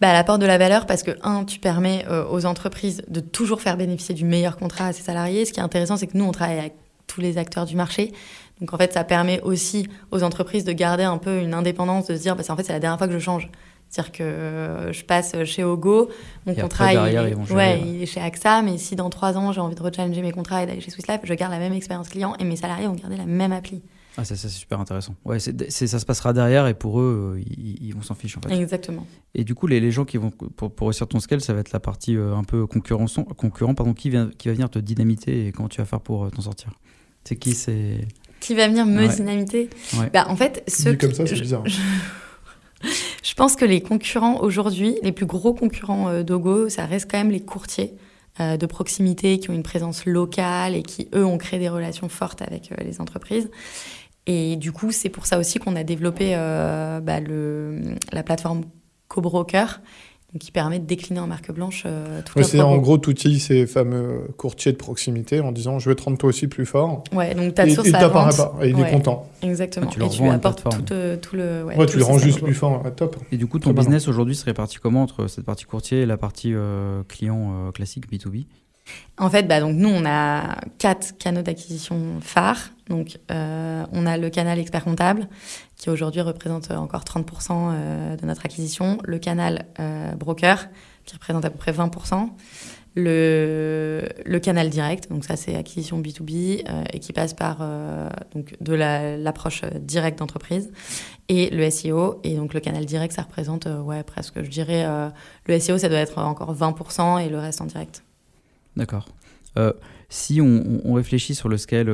[0.00, 3.20] bah, Elle apporte de la valeur parce que, un, tu permets euh, aux entreprises de
[3.20, 5.44] toujours faire bénéficier du meilleur contrat à ses salariés.
[5.44, 6.74] Ce qui est intéressant, c'est que nous, on travaille avec
[7.06, 8.12] tous les acteurs du marché.
[8.60, 12.16] Donc, en fait, ça permet aussi aux entreprises de garder un peu une indépendance, de
[12.16, 13.50] se dire, bah, en fait, c'est la dernière fois que je change.
[13.88, 16.10] C'est-à-dire que euh, je passe chez Ogo,
[16.44, 19.60] mon contrat il, est, ouais, il est chez AXA, mais si dans trois ans j'ai
[19.60, 22.08] envie de rechallenger mes contrats et d'aller chez Swiss Life, je garde la même expérience
[22.08, 23.82] client et mes salariés vont garder la même appli.
[24.18, 25.14] Ah, ça, c'est super intéressant.
[25.24, 28.48] Ouais, c'est, ça se passera derrière et pour eux, euh, ils, vont s'en ficher en
[28.48, 28.54] fait.
[28.54, 29.06] Exactement.
[29.34, 31.60] Et du coup, les, les gens qui vont, pour, pour réussir ton scale, ça va
[31.60, 34.78] être la partie euh, un peu concurrent, concurrent pardon, qui, vient, qui va venir te
[34.78, 36.70] dynamiter et comment tu vas faire pour euh, t'en sortir.
[37.24, 38.08] C'est qui c'est
[38.40, 39.68] Qui va venir me dynamiter
[40.14, 41.64] bah, En fait, ceux comme ça, c'est bizarre.
[43.22, 47.30] Je, pense que les concurrents aujourd'hui, les plus gros concurrents d'Ogo, ça reste quand même
[47.30, 47.94] les courtiers
[48.38, 52.42] de proximité qui ont une présence locale et qui, eux, ont créé des relations fortes
[52.42, 53.50] avec les entreprises.
[54.26, 57.80] Et du coup, c'est pour ça aussi qu'on a développé euh, bah, le,
[58.12, 58.62] la plateforme
[59.08, 59.80] Cobroker,
[60.40, 63.66] qui permet de décliner en marque blanche euh, tout C'est en gros, tu utilises ces
[63.66, 67.04] fameux courtiers de proximité en disant je vais te rendre toi aussi plus fort.
[67.12, 68.30] Ouais, donc tu as source à pas,
[68.62, 69.30] et il est content.
[69.42, 69.88] Exactement.
[69.88, 71.64] Ah, et tu lui apportes tout, euh, tout, le.
[71.64, 73.16] Ouais, tu le rends juste plus fort, top.
[73.30, 76.16] Et du coup, ton business aujourd'hui serait réparti comment entre cette partie courtier et la
[76.16, 76.52] partie
[77.08, 78.46] client classique B2B
[79.18, 82.70] en fait, bah, donc nous, on a quatre canaux d'acquisition phares.
[82.88, 85.26] Donc, euh, on a le canal expert comptable,
[85.76, 88.98] qui aujourd'hui représente encore 30% euh, de notre acquisition.
[89.04, 90.68] Le canal euh, broker,
[91.04, 92.28] qui représente à peu près 20%.
[92.94, 97.66] le, canal direct, donc ça c'est acquisition B2B, euh, et qui passe par
[98.68, 100.70] l'approche directe d'entreprise,
[101.28, 102.20] et le SEO.
[102.22, 104.86] Et donc le canal direct, ça représente, ouais, presque, je dirais,
[105.46, 108.05] le SEO, ça doit être encore 20%, et le reste en direct.
[108.76, 109.08] D'accord.
[110.08, 111.86] si on, réfléchit sur le scale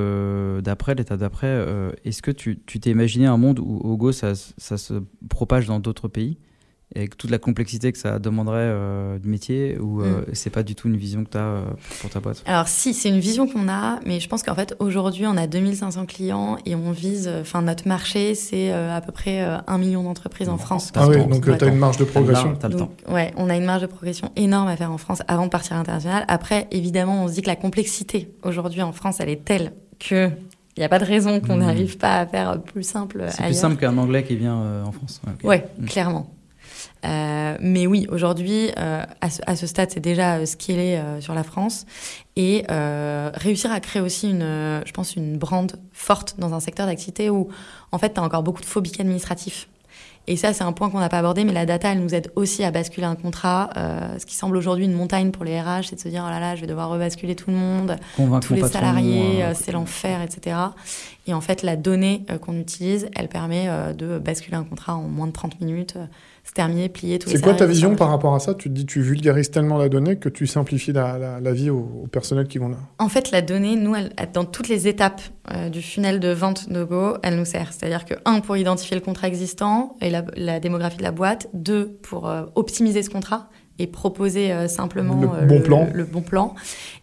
[0.62, 1.66] d'après, l'état d'après,
[2.04, 4.94] est-ce que tu t'es imaginé un monde où Ogo, ça, ça se
[5.28, 6.38] propage dans d'autres pays?
[6.94, 10.24] Avec toute la complexité que ça demanderait euh, du métier ou euh, mm.
[10.35, 11.64] c'est pas du tout une vision que tu as euh,
[12.00, 12.42] pour ta boîte?
[12.46, 15.46] Alors si, c'est une vision qu'on a, mais je pense qu'en fait aujourd'hui on a
[15.46, 20.48] 2500 clients et on vise, enfin notre marché c'est à peu près 1 million d'entreprises
[20.48, 20.92] en France.
[20.94, 22.57] Ah oui, donc tu as une marge de progression.
[22.62, 22.92] As le temps.
[23.09, 25.74] Ouais, on a une marge de progression énorme à faire en France avant de partir
[25.74, 26.24] à l'international.
[26.28, 30.31] Après, évidemment, on se dit que la complexité aujourd'hui en France elle est telle que
[30.74, 31.61] il n'y a pas de raison qu'on mm.
[31.61, 33.26] n'arrive pas à faire plus simple.
[33.28, 35.20] C'est plus simple qu'un anglais qui vient en France.
[35.26, 35.85] Ouais, ouais mm.
[35.85, 36.31] clairement.
[37.04, 40.78] Euh, mais oui, aujourd'hui, euh, à, ce, à, ce, stade, c'est déjà euh, ce qu'il
[40.78, 41.84] est euh, sur la France.
[42.36, 47.28] Et réussir à créer aussi, une, je pense, une brand forte dans un secteur d'activité
[47.28, 47.48] où,
[47.90, 49.68] en fait, tu as encore beaucoup de phobiques administratifs.
[50.26, 52.30] Et ça, c'est un point qu'on n'a pas abordé, mais la data, elle nous aide
[52.37, 53.70] aussi à basculer un contrat.
[53.76, 56.30] Euh, ce qui semble aujourd'hui une montagne pour les RH, c'est de se dire, oh
[56.30, 60.56] là là, je vais devoir rebasculer tout le monde, tous les salariés, c'est l'enfer, etc.
[61.26, 65.26] Et en fait, la donnée qu'on utilise, elle permet de basculer un contrat en moins
[65.26, 65.96] de 30 minutes
[66.44, 68.54] c'est terminé, plié, tout C'est quoi ta vision par rapport à ça?
[68.54, 72.08] Tu te dis, tu vulgarises tellement la donnée que tu simplifies la, la, vie au,
[72.11, 75.68] personnel qui vont là En fait, la donnée, nous, elle, dans toutes les étapes euh,
[75.68, 77.72] du funnel de vente de Go, elle nous sert.
[77.72, 81.48] C'est-à-dire que, un, pour identifier le contrat existant et la, la démographie de la boîte.
[81.55, 85.88] Deux, pour euh, optimiser ce contrat et proposer euh, simplement le bon, plan.
[85.92, 86.55] Le, bon plan.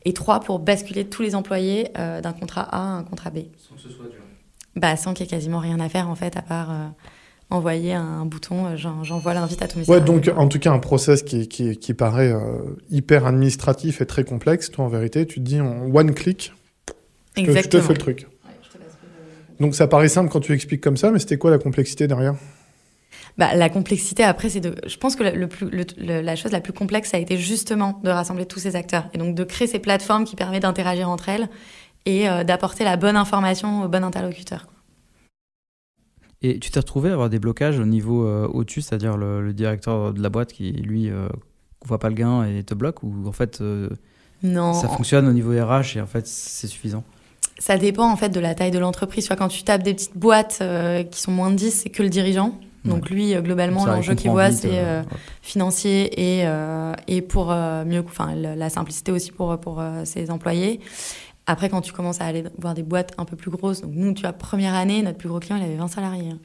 [0.06, 3.40] Et trois, pour basculer tous les employés d'un contrat A à un contrat B.
[3.58, 4.22] Sans que ce soit dur.
[4.76, 6.70] Bah, sans qu'il y ait quasiment rien à faire, en fait, à part
[7.50, 9.94] envoyer un bouton, euh, j'envoie l'invite à ton message.
[9.94, 14.06] Ouais, donc en tout cas un process qui, qui, qui paraît euh, hyper administratif et
[14.06, 14.70] très complexe.
[14.72, 16.54] Toi, en vérité, tu te dis en one click,
[17.36, 18.28] je te, je te, fais le truc.
[19.60, 22.36] donc ça paraît simple quand tu expliques comme ça, mais c'était quoi la complexité derrière?
[23.40, 24.76] Bah, la complexité, après, c'est de.
[24.86, 28.00] Je pense que le plus, le, la chose la plus complexe, ça a été justement
[28.04, 31.30] de rassembler tous ces acteurs et donc de créer ces plateformes qui permettent d'interagir entre
[31.30, 31.48] elles
[32.06, 34.68] et euh, d'apporter la bonne information au bon interlocuteur.
[36.42, 40.14] Et tu t'es retrouvé à avoir des blocages au niveau euh, au-dessus, c'est-à-dire le, directeur
[40.14, 41.30] de la boîte qui, lui, euh,
[41.86, 43.90] voit pas le gain et te bloque Ou en fait, euh,
[44.44, 44.74] non.
[44.74, 47.06] ça fonctionne au niveau RH et en fait, c'est suffisant?
[47.58, 49.26] Ça dépend en fait de la taille de l'entreprise.
[49.26, 50.62] Soit quand tu tapes des petites boîtes
[51.12, 52.58] qui sont moins de 10, c'est que le dirigeant.
[52.86, 54.82] Donc lui, globalement, l'enjeu qu'il voit, c'est
[55.42, 56.48] financier et,
[57.08, 60.80] et pour mieux, enfin la simplicité aussi pour, pour ses employés.
[61.50, 64.14] Après, quand tu commences à aller voir des boîtes un peu plus grosses, donc nous,
[64.14, 66.30] tu vois, première année, notre plus gros client, il avait 20 salariés.
[66.30, 66.38] Hein.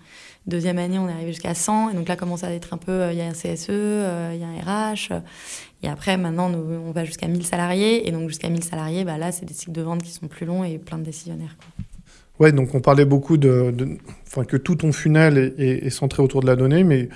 [0.47, 1.91] Deuxième année, on est arrivé jusqu'à 100.
[1.91, 4.33] Et donc là, commence à être un peu, euh, il y a un CSE, euh,
[4.35, 5.13] il y a un RH.
[5.83, 8.09] et après, maintenant, nous, on va jusqu'à 1000 salariés.
[8.09, 10.47] Et donc, jusqu'à 1000 salariés, bah, là, c'est des cycles de vente qui sont plus
[10.47, 11.55] longs et plein de décisionnaires.
[12.41, 13.73] Ouais, donc on parlait beaucoup de,
[14.27, 17.09] enfin, que tout ton funnel est, est, centré autour de la donnée, mais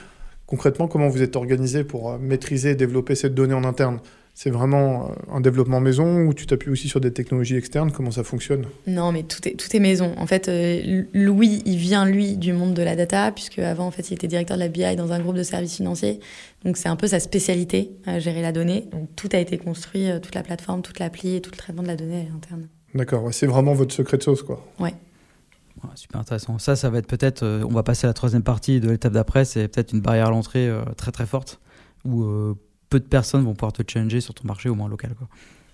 [0.46, 4.00] concrètement, comment vous êtes organisé pour euh, maîtriser et développer cette donnée en interne?
[4.40, 7.90] C'est vraiment euh, un développement maison ou tu t'appuies aussi sur des technologies externes?
[7.90, 8.66] Comment ça fonctionne?
[8.86, 10.14] Non, mais tout est, tout est maison.
[10.16, 13.90] En fait, euh, Louis, il vient, lui, du monde de la data, puisque avant, en
[13.90, 16.20] fait, il était directeur de la BI dans un groupe de services financiers.
[16.64, 18.84] Donc, c'est un peu sa spécialité, à gérer la donnée.
[18.92, 21.82] Donc, tout a été construit, euh, toute la plateforme, toute l'appli et tout le traitement
[21.82, 22.68] de la donnée interne.
[22.94, 24.64] D'accord, c'est vraiment votre secret de sauce, quoi.
[24.78, 24.94] Ouais.
[25.94, 26.58] Super intéressant.
[26.58, 29.44] Ça, ça va être peut-être, on va passer à la troisième partie de l'étape d'après,
[29.44, 31.60] c'est peut-être une barrière à l'entrée très très forte,
[32.04, 32.24] où
[32.90, 35.14] peu de personnes vont pouvoir te changer sur ton marché, au moins local.
[35.14, 35.28] Quoi.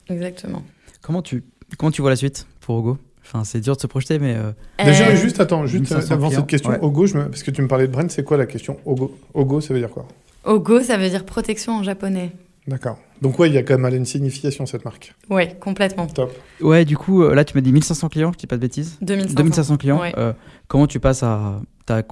[0.09, 0.62] Exactement.
[1.03, 1.45] Comment tu,
[1.79, 4.35] comment tu vois la suite pour Ogo Enfin, c'est dur de se projeter, mais.
[4.35, 4.53] Euh...
[4.85, 7.93] Déjà, euh, juste, attends, juste avant cette question, Ogo, parce que tu me parlais de
[7.93, 8.79] Brent, c'est quoi la question?
[8.85, 10.07] Ogo, Ogo, ça veut dire quoi?
[10.45, 12.33] Ogo, ça veut dire protection en japonais.
[12.67, 12.99] D'accord.
[13.25, 15.15] Donc, ouais, il y a quand même une signification, cette marque.
[15.31, 16.07] Ouais, complètement.
[16.07, 16.31] Top.
[16.61, 18.99] Ouais, du coup, euh, là, tu m'as dit 1500 clients, je dis pas de bêtises
[19.01, 19.35] 2500.
[19.35, 20.03] 2500 clients.
[20.19, 20.35] Euh,
[20.69, 21.63] comment tu passes à.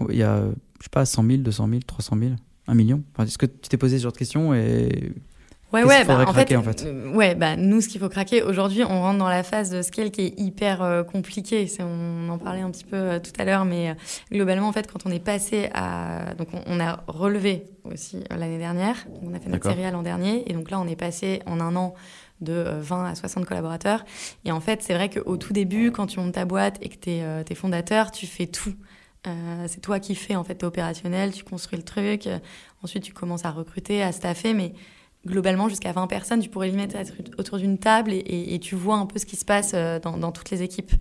[0.09, 0.43] Il y a,
[0.79, 2.31] je sais pas, 100 000, 200 000, 300 000
[2.67, 3.03] un million?
[3.13, 5.13] Enfin, Est-ce que tu t'es posé ce genre de questions et
[5.73, 9.01] Ouais, ouais, bah, en, fait, euh, ouais, bah, nous, ce qu'il faut craquer, aujourd'hui, on
[9.01, 11.67] rentre dans la phase de scale qui est hyper euh, compliquée.
[11.81, 13.97] On en parlait un petit peu euh, tout à l'heure, mais
[14.31, 16.35] globalement, en fait, quand on est passé à.
[16.37, 18.97] Donc, on, a relevé aussi l'année dernière.
[19.23, 20.51] On a fait notre série l'an dernier.
[20.51, 21.95] Et donc là, on est passé en un an
[22.43, 24.05] de 20 à 60 collaborateurs.
[24.45, 26.97] Et en fait, c'est vrai qu'au tout début, quand tu montes ta boîte et que
[26.97, 28.75] tu es, es, fondateur, tu fais tout.
[29.69, 32.29] c'est toi qui fais, en fait, tu es opérationnel, tu construis le truc.
[32.83, 34.75] ensuite, tu commences à recruter, à staffer, mais
[35.27, 39.07] globalement jusqu'à 20 personnes, tu pourrais limite être autour d'une table et, tu vois un
[39.07, 40.93] peu ce qui se passe euh, dans, toutes les équipes.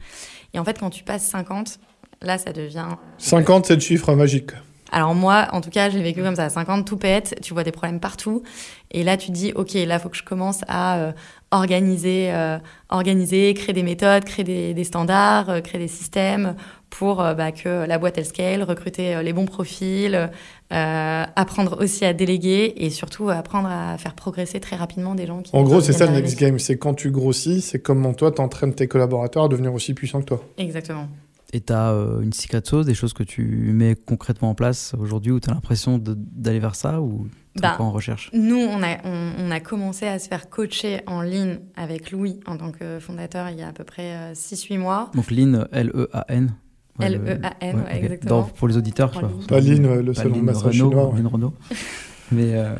[0.54, 1.80] Et en fait, quand tu passes 50,
[2.22, 2.88] là, ça devient...
[3.18, 4.52] 50, c'est le chiffre magique.
[4.92, 6.46] Alors moi, en tout cas, j'ai vécu comme ça.
[6.46, 8.44] À 50, tout pète, tu vois des problèmes partout.
[8.92, 11.12] Et là, tu te dis, OK, là, il faut que je commence à euh,
[11.52, 16.56] organiser, euh, organiser, créer des méthodes, créer des, des standards, euh, créer des systèmes
[16.90, 20.30] pour bah, que la boîte, elle scale, recruter les bons profils,
[20.72, 25.42] euh, apprendre aussi à déléguer et surtout apprendre à faire progresser très rapidement des gens
[25.42, 25.56] qui...
[25.56, 26.60] En gros, c'est ça le next game.
[26.60, 30.22] C'est quand tu grossis, c'est comment toi, tu entraînes tes collaborateurs à devenir aussi puissants
[30.22, 30.44] que toi.
[30.58, 31.08] Exactement.
[31.54, 31.90] Et tu as
[32.22, 35.54] une secret sauce, des choses que tu mets concrètement en place aujourd'hui où tu as
[35.54, 38.30] l'impression d'aller vers ça ou tu Bah, encore en recherche?
[38.34, 42.40] Nous, on a, on, on a commencé à se faire coacher en ligne avec Louis
[42.46, 45.12] en tant que fondateur il y a à peu près euh, 6-8 mois.
[45.14, 46.54] Donc Lean, L-E-A-N.
[47.00, 48.04] Ouais, le- L-E-A-N, ouais, ok.
[48.04, 48.42] exactement.
[48.42, 49.12] Dans- pour les auditeurs.
[49.48, 51.10] Pas Lean, ouais, le salon massage Renault, chinois.
[51.14, 51.22] ouais.
[51.22, 51.54] Renault.
[52.32, 52.76] Mais euh,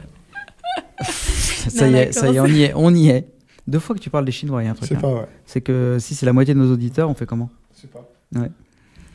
[1.02, 3.28] ça Non, y est, ça y est, on y est, on y est.
[3.68, 4.90] Deux fois que tu parles des Chinois, il y a un truc.
[4.90, 5.00] C'est hein.
[5.02, 5.28] pas, ouais.
[5.46, 7.50] C'est que si c'est la moitié de nos auditeurs, on fait comment?
[7.74, 8.08] C'est pas.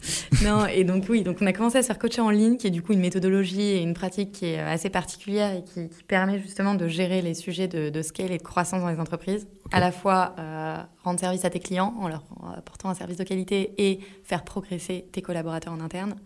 [0.42, 2.66] Non, et donc oui, donc on a commencé à se faire coacher en ligne, qui
[2.66, 5.88] est du coup une méthodologie et une pratique qui est euh, assez particulière et qui,
[5.88, 9.00] qui permet justement de gérer les sujets de, de scale et de croissance dans les
[9.00, 9.46] entreprises.
[9.72, 12.22] À la fois euh, rendre service à tes clients en leur
[12.56, 16.16] apportant un service de qualité et faire progresser tes collaborateurs en interne.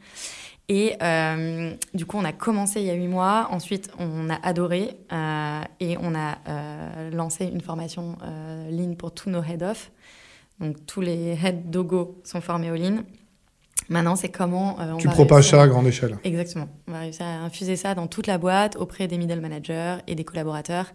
[0.72, 3.48] Et euh, du coup, on a commencé il y a huit mois.
[3.50, 8.16] Ensuite, on a adoré euh, et on a euh, lancé une formation
[8.70, 9.90] Lean pour tous nos head-off.
[10.60, 12.98] Donc, tous les head Dogo sont formés au Lean.
[13.88, 16.16] Maintenant, c'est comment euh, on Tu va propages ça à grande échelle.
[16.24, 16.68] Exactement.
[16.88, 20.14] On va réussir à infuser ça dans toute la boîte, auprès des middle managers et
[20.14, 20.86] des collaborateurs.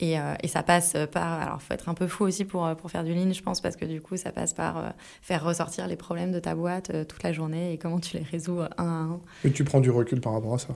[0.00, 1.42] Et, euh, et ça passe par.
[1.42, 3.60] Alors, faut être un peu fou aussi pour, euh, pour faire du lean, je pense,
[3.60, 4.88] parce que du coup, ça passe par euh,
[5.22, 8.22] faire ressortir les problèmes de ta boîte euh, toute la journée et comment tu les
[8.22, 9.20] résous euh, un à un.
[9.44, 10.68] Et tu prends du recul par rapport à ça.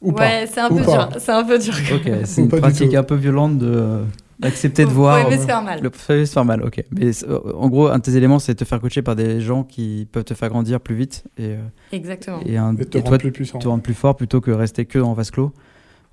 [0.00, 1.08] Ou ouais, c'est un Ou peu dur.
[1.18, 1.74] C'est un peu dur.
[1.94, 4.02] Ok, c'est une pratique un peu violente de
[4.40, 5.20] d'accepter de voir.
[5.20, 5.80] faut aimer se euh, faire mal.
[5.82, 6.84] Le aimer se faire mal, ok.
[6.90, 9.40] Mais euh, en gros, un de tes éléments, c'est de te faire coacher par des
[9.40, 11.58] gens qui peuvent te faire grandir plus vite et, euh,
[11.92, 12.40] Exactement.
[12.44, 13.58] et, un, Et te et rendre toi, plus puissant.
[13.58, 15.52] te rendre plus fort plutôt que rester que dans vase clos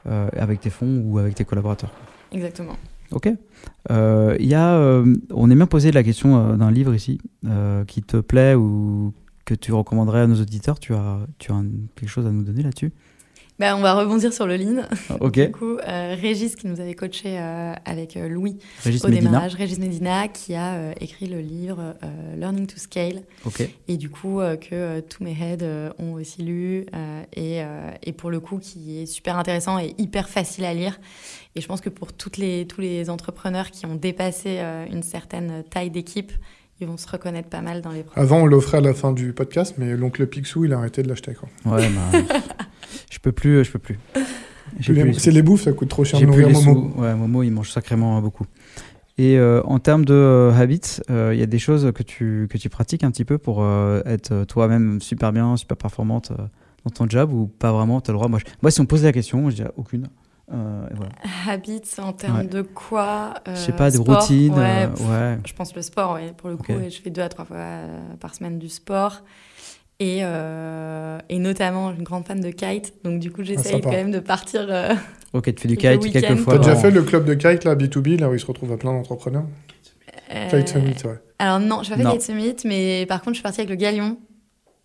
[0.08, 1.92] euh, avec tes fonds ou avec tes collaborateurs.
[2.32, 2.76] Exactement.
[3.12, 3.30] Ok.
[3.90, 7.20] Euh, Il y a, euh, on est bien posé la question euh, d'un livre ici
[7.46, 9.14] euh, qui te plaît ou
[9.46, 10.78] que tu recommanderais à nos auditeurs.
[10.80, 12.92] Tu as, tu as un- quelque chose à nous donner là-dessus?
[13.60, 14.84] Bah, on va rebondir sur le lean.
[15.20, 15.34] Ok.
[15.48, 19.30] Du coup, euh, Régis, qui nous avait coaché euh, avec euh, Louis Régis au Medina.
[19.30, 23.22] démarrage, Régis Medina, qui a euh, écrit le livre euh, Learning to Scale.
[23.46, 23.68] Ok.
[23.88, 27.64] et du coup euh, que euh, tous mes heads euh, ont aussi lu euh, et,
[27.64, 31.00] euh, et pour le coup qui est super intéressant et hyper facile à lire
[31.56, 35.02] et je pense que pour toutes les, tous les entrepreneurs qui ont dépassé euh, une
[35.04, 36.32] certaine taille d'équipe
[36.80, 38.06] ils vont se reconnaître pas mal dans les.
[38.16, 41.08] Avant, on l'offrait à la fin du podcast, mais l'oncle Picsou, il a arrêté de
[41.10, 41.34] l'acheter.
[41.34, 41.50] quoi.
[41.76, 42.20] Ouais, bah,
[43.10, 44.00] je peux plus, je peux plus.
[44.82, 46.92] C'est les bouffes, ça coûte trop cher de J'ai plus nourrir les Momo.
[46.96, 47.02] sous.
[47.02, 48.46] Ouais, Momo, il mange sacrément beaucoup.
[49.18, 52.48] Et euh, en termes de euh, habits, euh, il y a des choses que tu,
[52.52, 56.32] que tu pratiques un petit peu pour euh, être euh, toi-même super bien, super performante
[56.32, 56.44] euh,
[56.86, 58.00] dans ton job ou pas vraiment?
[58.02, 58.28] Tu as le droit?
[58.28, 60.08] Moi, je- moi, si on me posait la question, je dirais aucune.
[60.54, 61.12] Euh, voilà.
[61.52, 62.46] Habits en termes Ouais.
[62.48, 64.54] de quoi je euh, sais pas, des sport, routines.
[64.54, 65.38] ouais, euh, pff, ouais.
[65.48, 68.00] Je pense le sport, ouais, pour le coup, je fais deux à trois fois euh,
[68.20, 69.24] par semaine du sport.
[70.00, 73.74] Et, euh, et notamment, je suis une grande fan de kite, donc du coup, j'essaye
[73.74, 73.90] sympa.
[73.90, 74.68] quand même de partir.
[74.70, 74.94] euh,
[75.34, 76.54] Ok, tu fais du kite quelques fois.
[76.54, 78.78] T'as déjà fait le club de kite, là, B2B, là où il se retrouve à
[78.78, 79.46] plein d'entrepreneurs
[80.34, 81.20] euh, Kite Summit, ouais.
[81.40, 82.12] Alors non, je n'ai pas Non.
[82.12, 84.18] fait Kite Summit, mais par contre, je suis partie avec le Galion.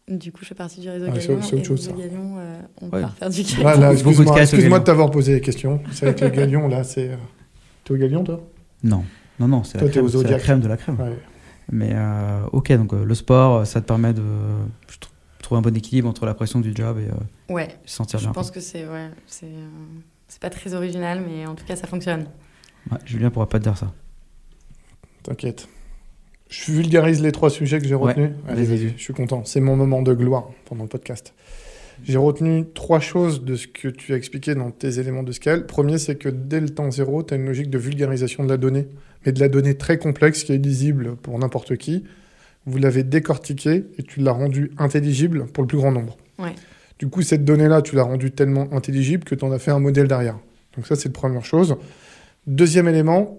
[0.09, 1.43] Du coup, je fais partie du réseau Ah, c'est- Galion.
[1.43, 2.01] c'est autre chose, le ça.
[2.03, 3.01] Galion, euh, on Ouais.
[3.03, 3.59] part faire du kite.
[3.63, 5.81] Là, là, excuse-moi de t'avoir posé les questions.
[5.93, 7.11] C'est avec le Galion, là, c'est...
[7.85, 8.41] T'es au Galion, toi?
[8.83, 9.05] Non,
[9.39, 10.97] non, non, c'est la, crème, la crème de la crème.
[11.01, 11.13] Ouais.
[11.71, 14.23] Mais euh, ok, donc euh, le sport, ça te permet de
[14.89, 15.09] je tr-
[15.43, 18.25] trouver un bon équilibre entre la pression du job et euh, Ouais, se sentir je
[18.27, 18.33] bien.
[18.33, 19.69] pense que c'est ouais, c'est euh,
[20.29, 22.27] c'est pas très original, mais en tout cas, ça fonctionne.
[22.91, 23.93] Ouais, Julien pourra pas te dire ça.
[25.23, 25.69] T'inquiète.
[26.49, 28.31] Je vulgarise les trois sujets que j'ai Ouais, retenus.
[28.49, 28.77] Allez, vas-y.
[28.87, 29.45] vas-y, je suis content.
[29.45, 31.33] C'est mon moment de gloire pendant le podcast.
[32.05, 35.67] J'ai retenu trois choses de ce que tu as expliqué dans tes éléments de scale.
[35.67, 38.57] Premier, c'est que dès le temps zéro, tu as une logique de vulgarisation de la
[38.57, 38.89] donnée,
[39.25, 42.05] mais de la donnée très complexe qui est lisible pour n'importe qui.
[42.67, 46.17] Vous l'avez décortiquée et tu l'as rendue intelligible pour le plus grand nombre.
[46.39, 46.55] Ouais.
[46.99, 49.81] Du coup, cette donnée-là, tu l'as rendue tellement intelligible que tu en as fait un
[49.81, 50.39] modèle derrière.
[50.77, 51.77] Donc ça, c'est la première chose.
[52.47, 53.39] Deuxième élément,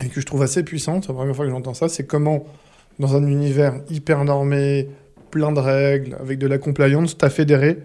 [0.00, 2.44] et que je trouve assez puissant, c'est la première fois que j'entends ça, c'est comment,
[2.98, 4.88] dans un univers hyper normé,
[5.34, 7.78] plein de règles, avec de la compliance, tu as fédéré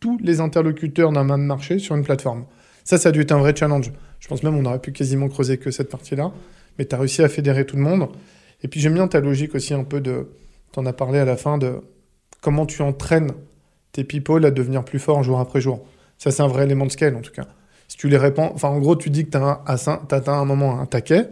[0.00, 2.44] tous les interlocuteurs d'un même marché sur une plateforme.
[2.82, 3.92] Ça, ça a dû être un vrai challenge.
[4.18, 6.32] Je pense même on aurait pu quasiment creuser que cette partie-là,
[6.76, 8.08] mais tu as réussi à fédérer tout le monde.
[8.64, 10.26] Et puis j'aime bien ta logique aussi un peu de...
[10.72, 11.76] Tu en as parlé à la fin de
[12.40, 13.30] comment tu entraînes
[13.92, 15.86] tes people à devenir plus forts jour après jour.
[16.18, 17.46] Ça, c'est un vrai élément de scale, en tout cas.
[17.86, 18.50] Si tu les répands...
[18.52, 21.28] Enfin, en gros, tu dis que tu as, atteint un moment un taquet,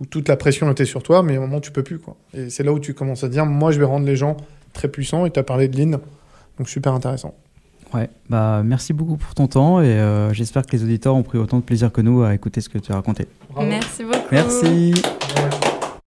[0.00, 2.00] où toute la pression était sur toi, mais un moment, tu peux plus.
[2.00, 2.16] Quoi.
[2.34, 4.36] Et c'est là où tu commences à dire, moi, je vais rendre les gens
[4.76, 5.98] très puissants, et tu as parlé de Lean,
[6.58, 7.34] donc super intéressant.
[7.94, 11.38] Ouais, bah merci beaucoup pour ton temps et euh, j'espère que les auditeurs ont pris
[11.38, 13.28] autant de plaisir que nous à écouter ce que tu as raconté.
[13.56, 14.18] Merci beaucoup.
[14.32, 14.92] Merci.
[14.92, 15.65] Ouais.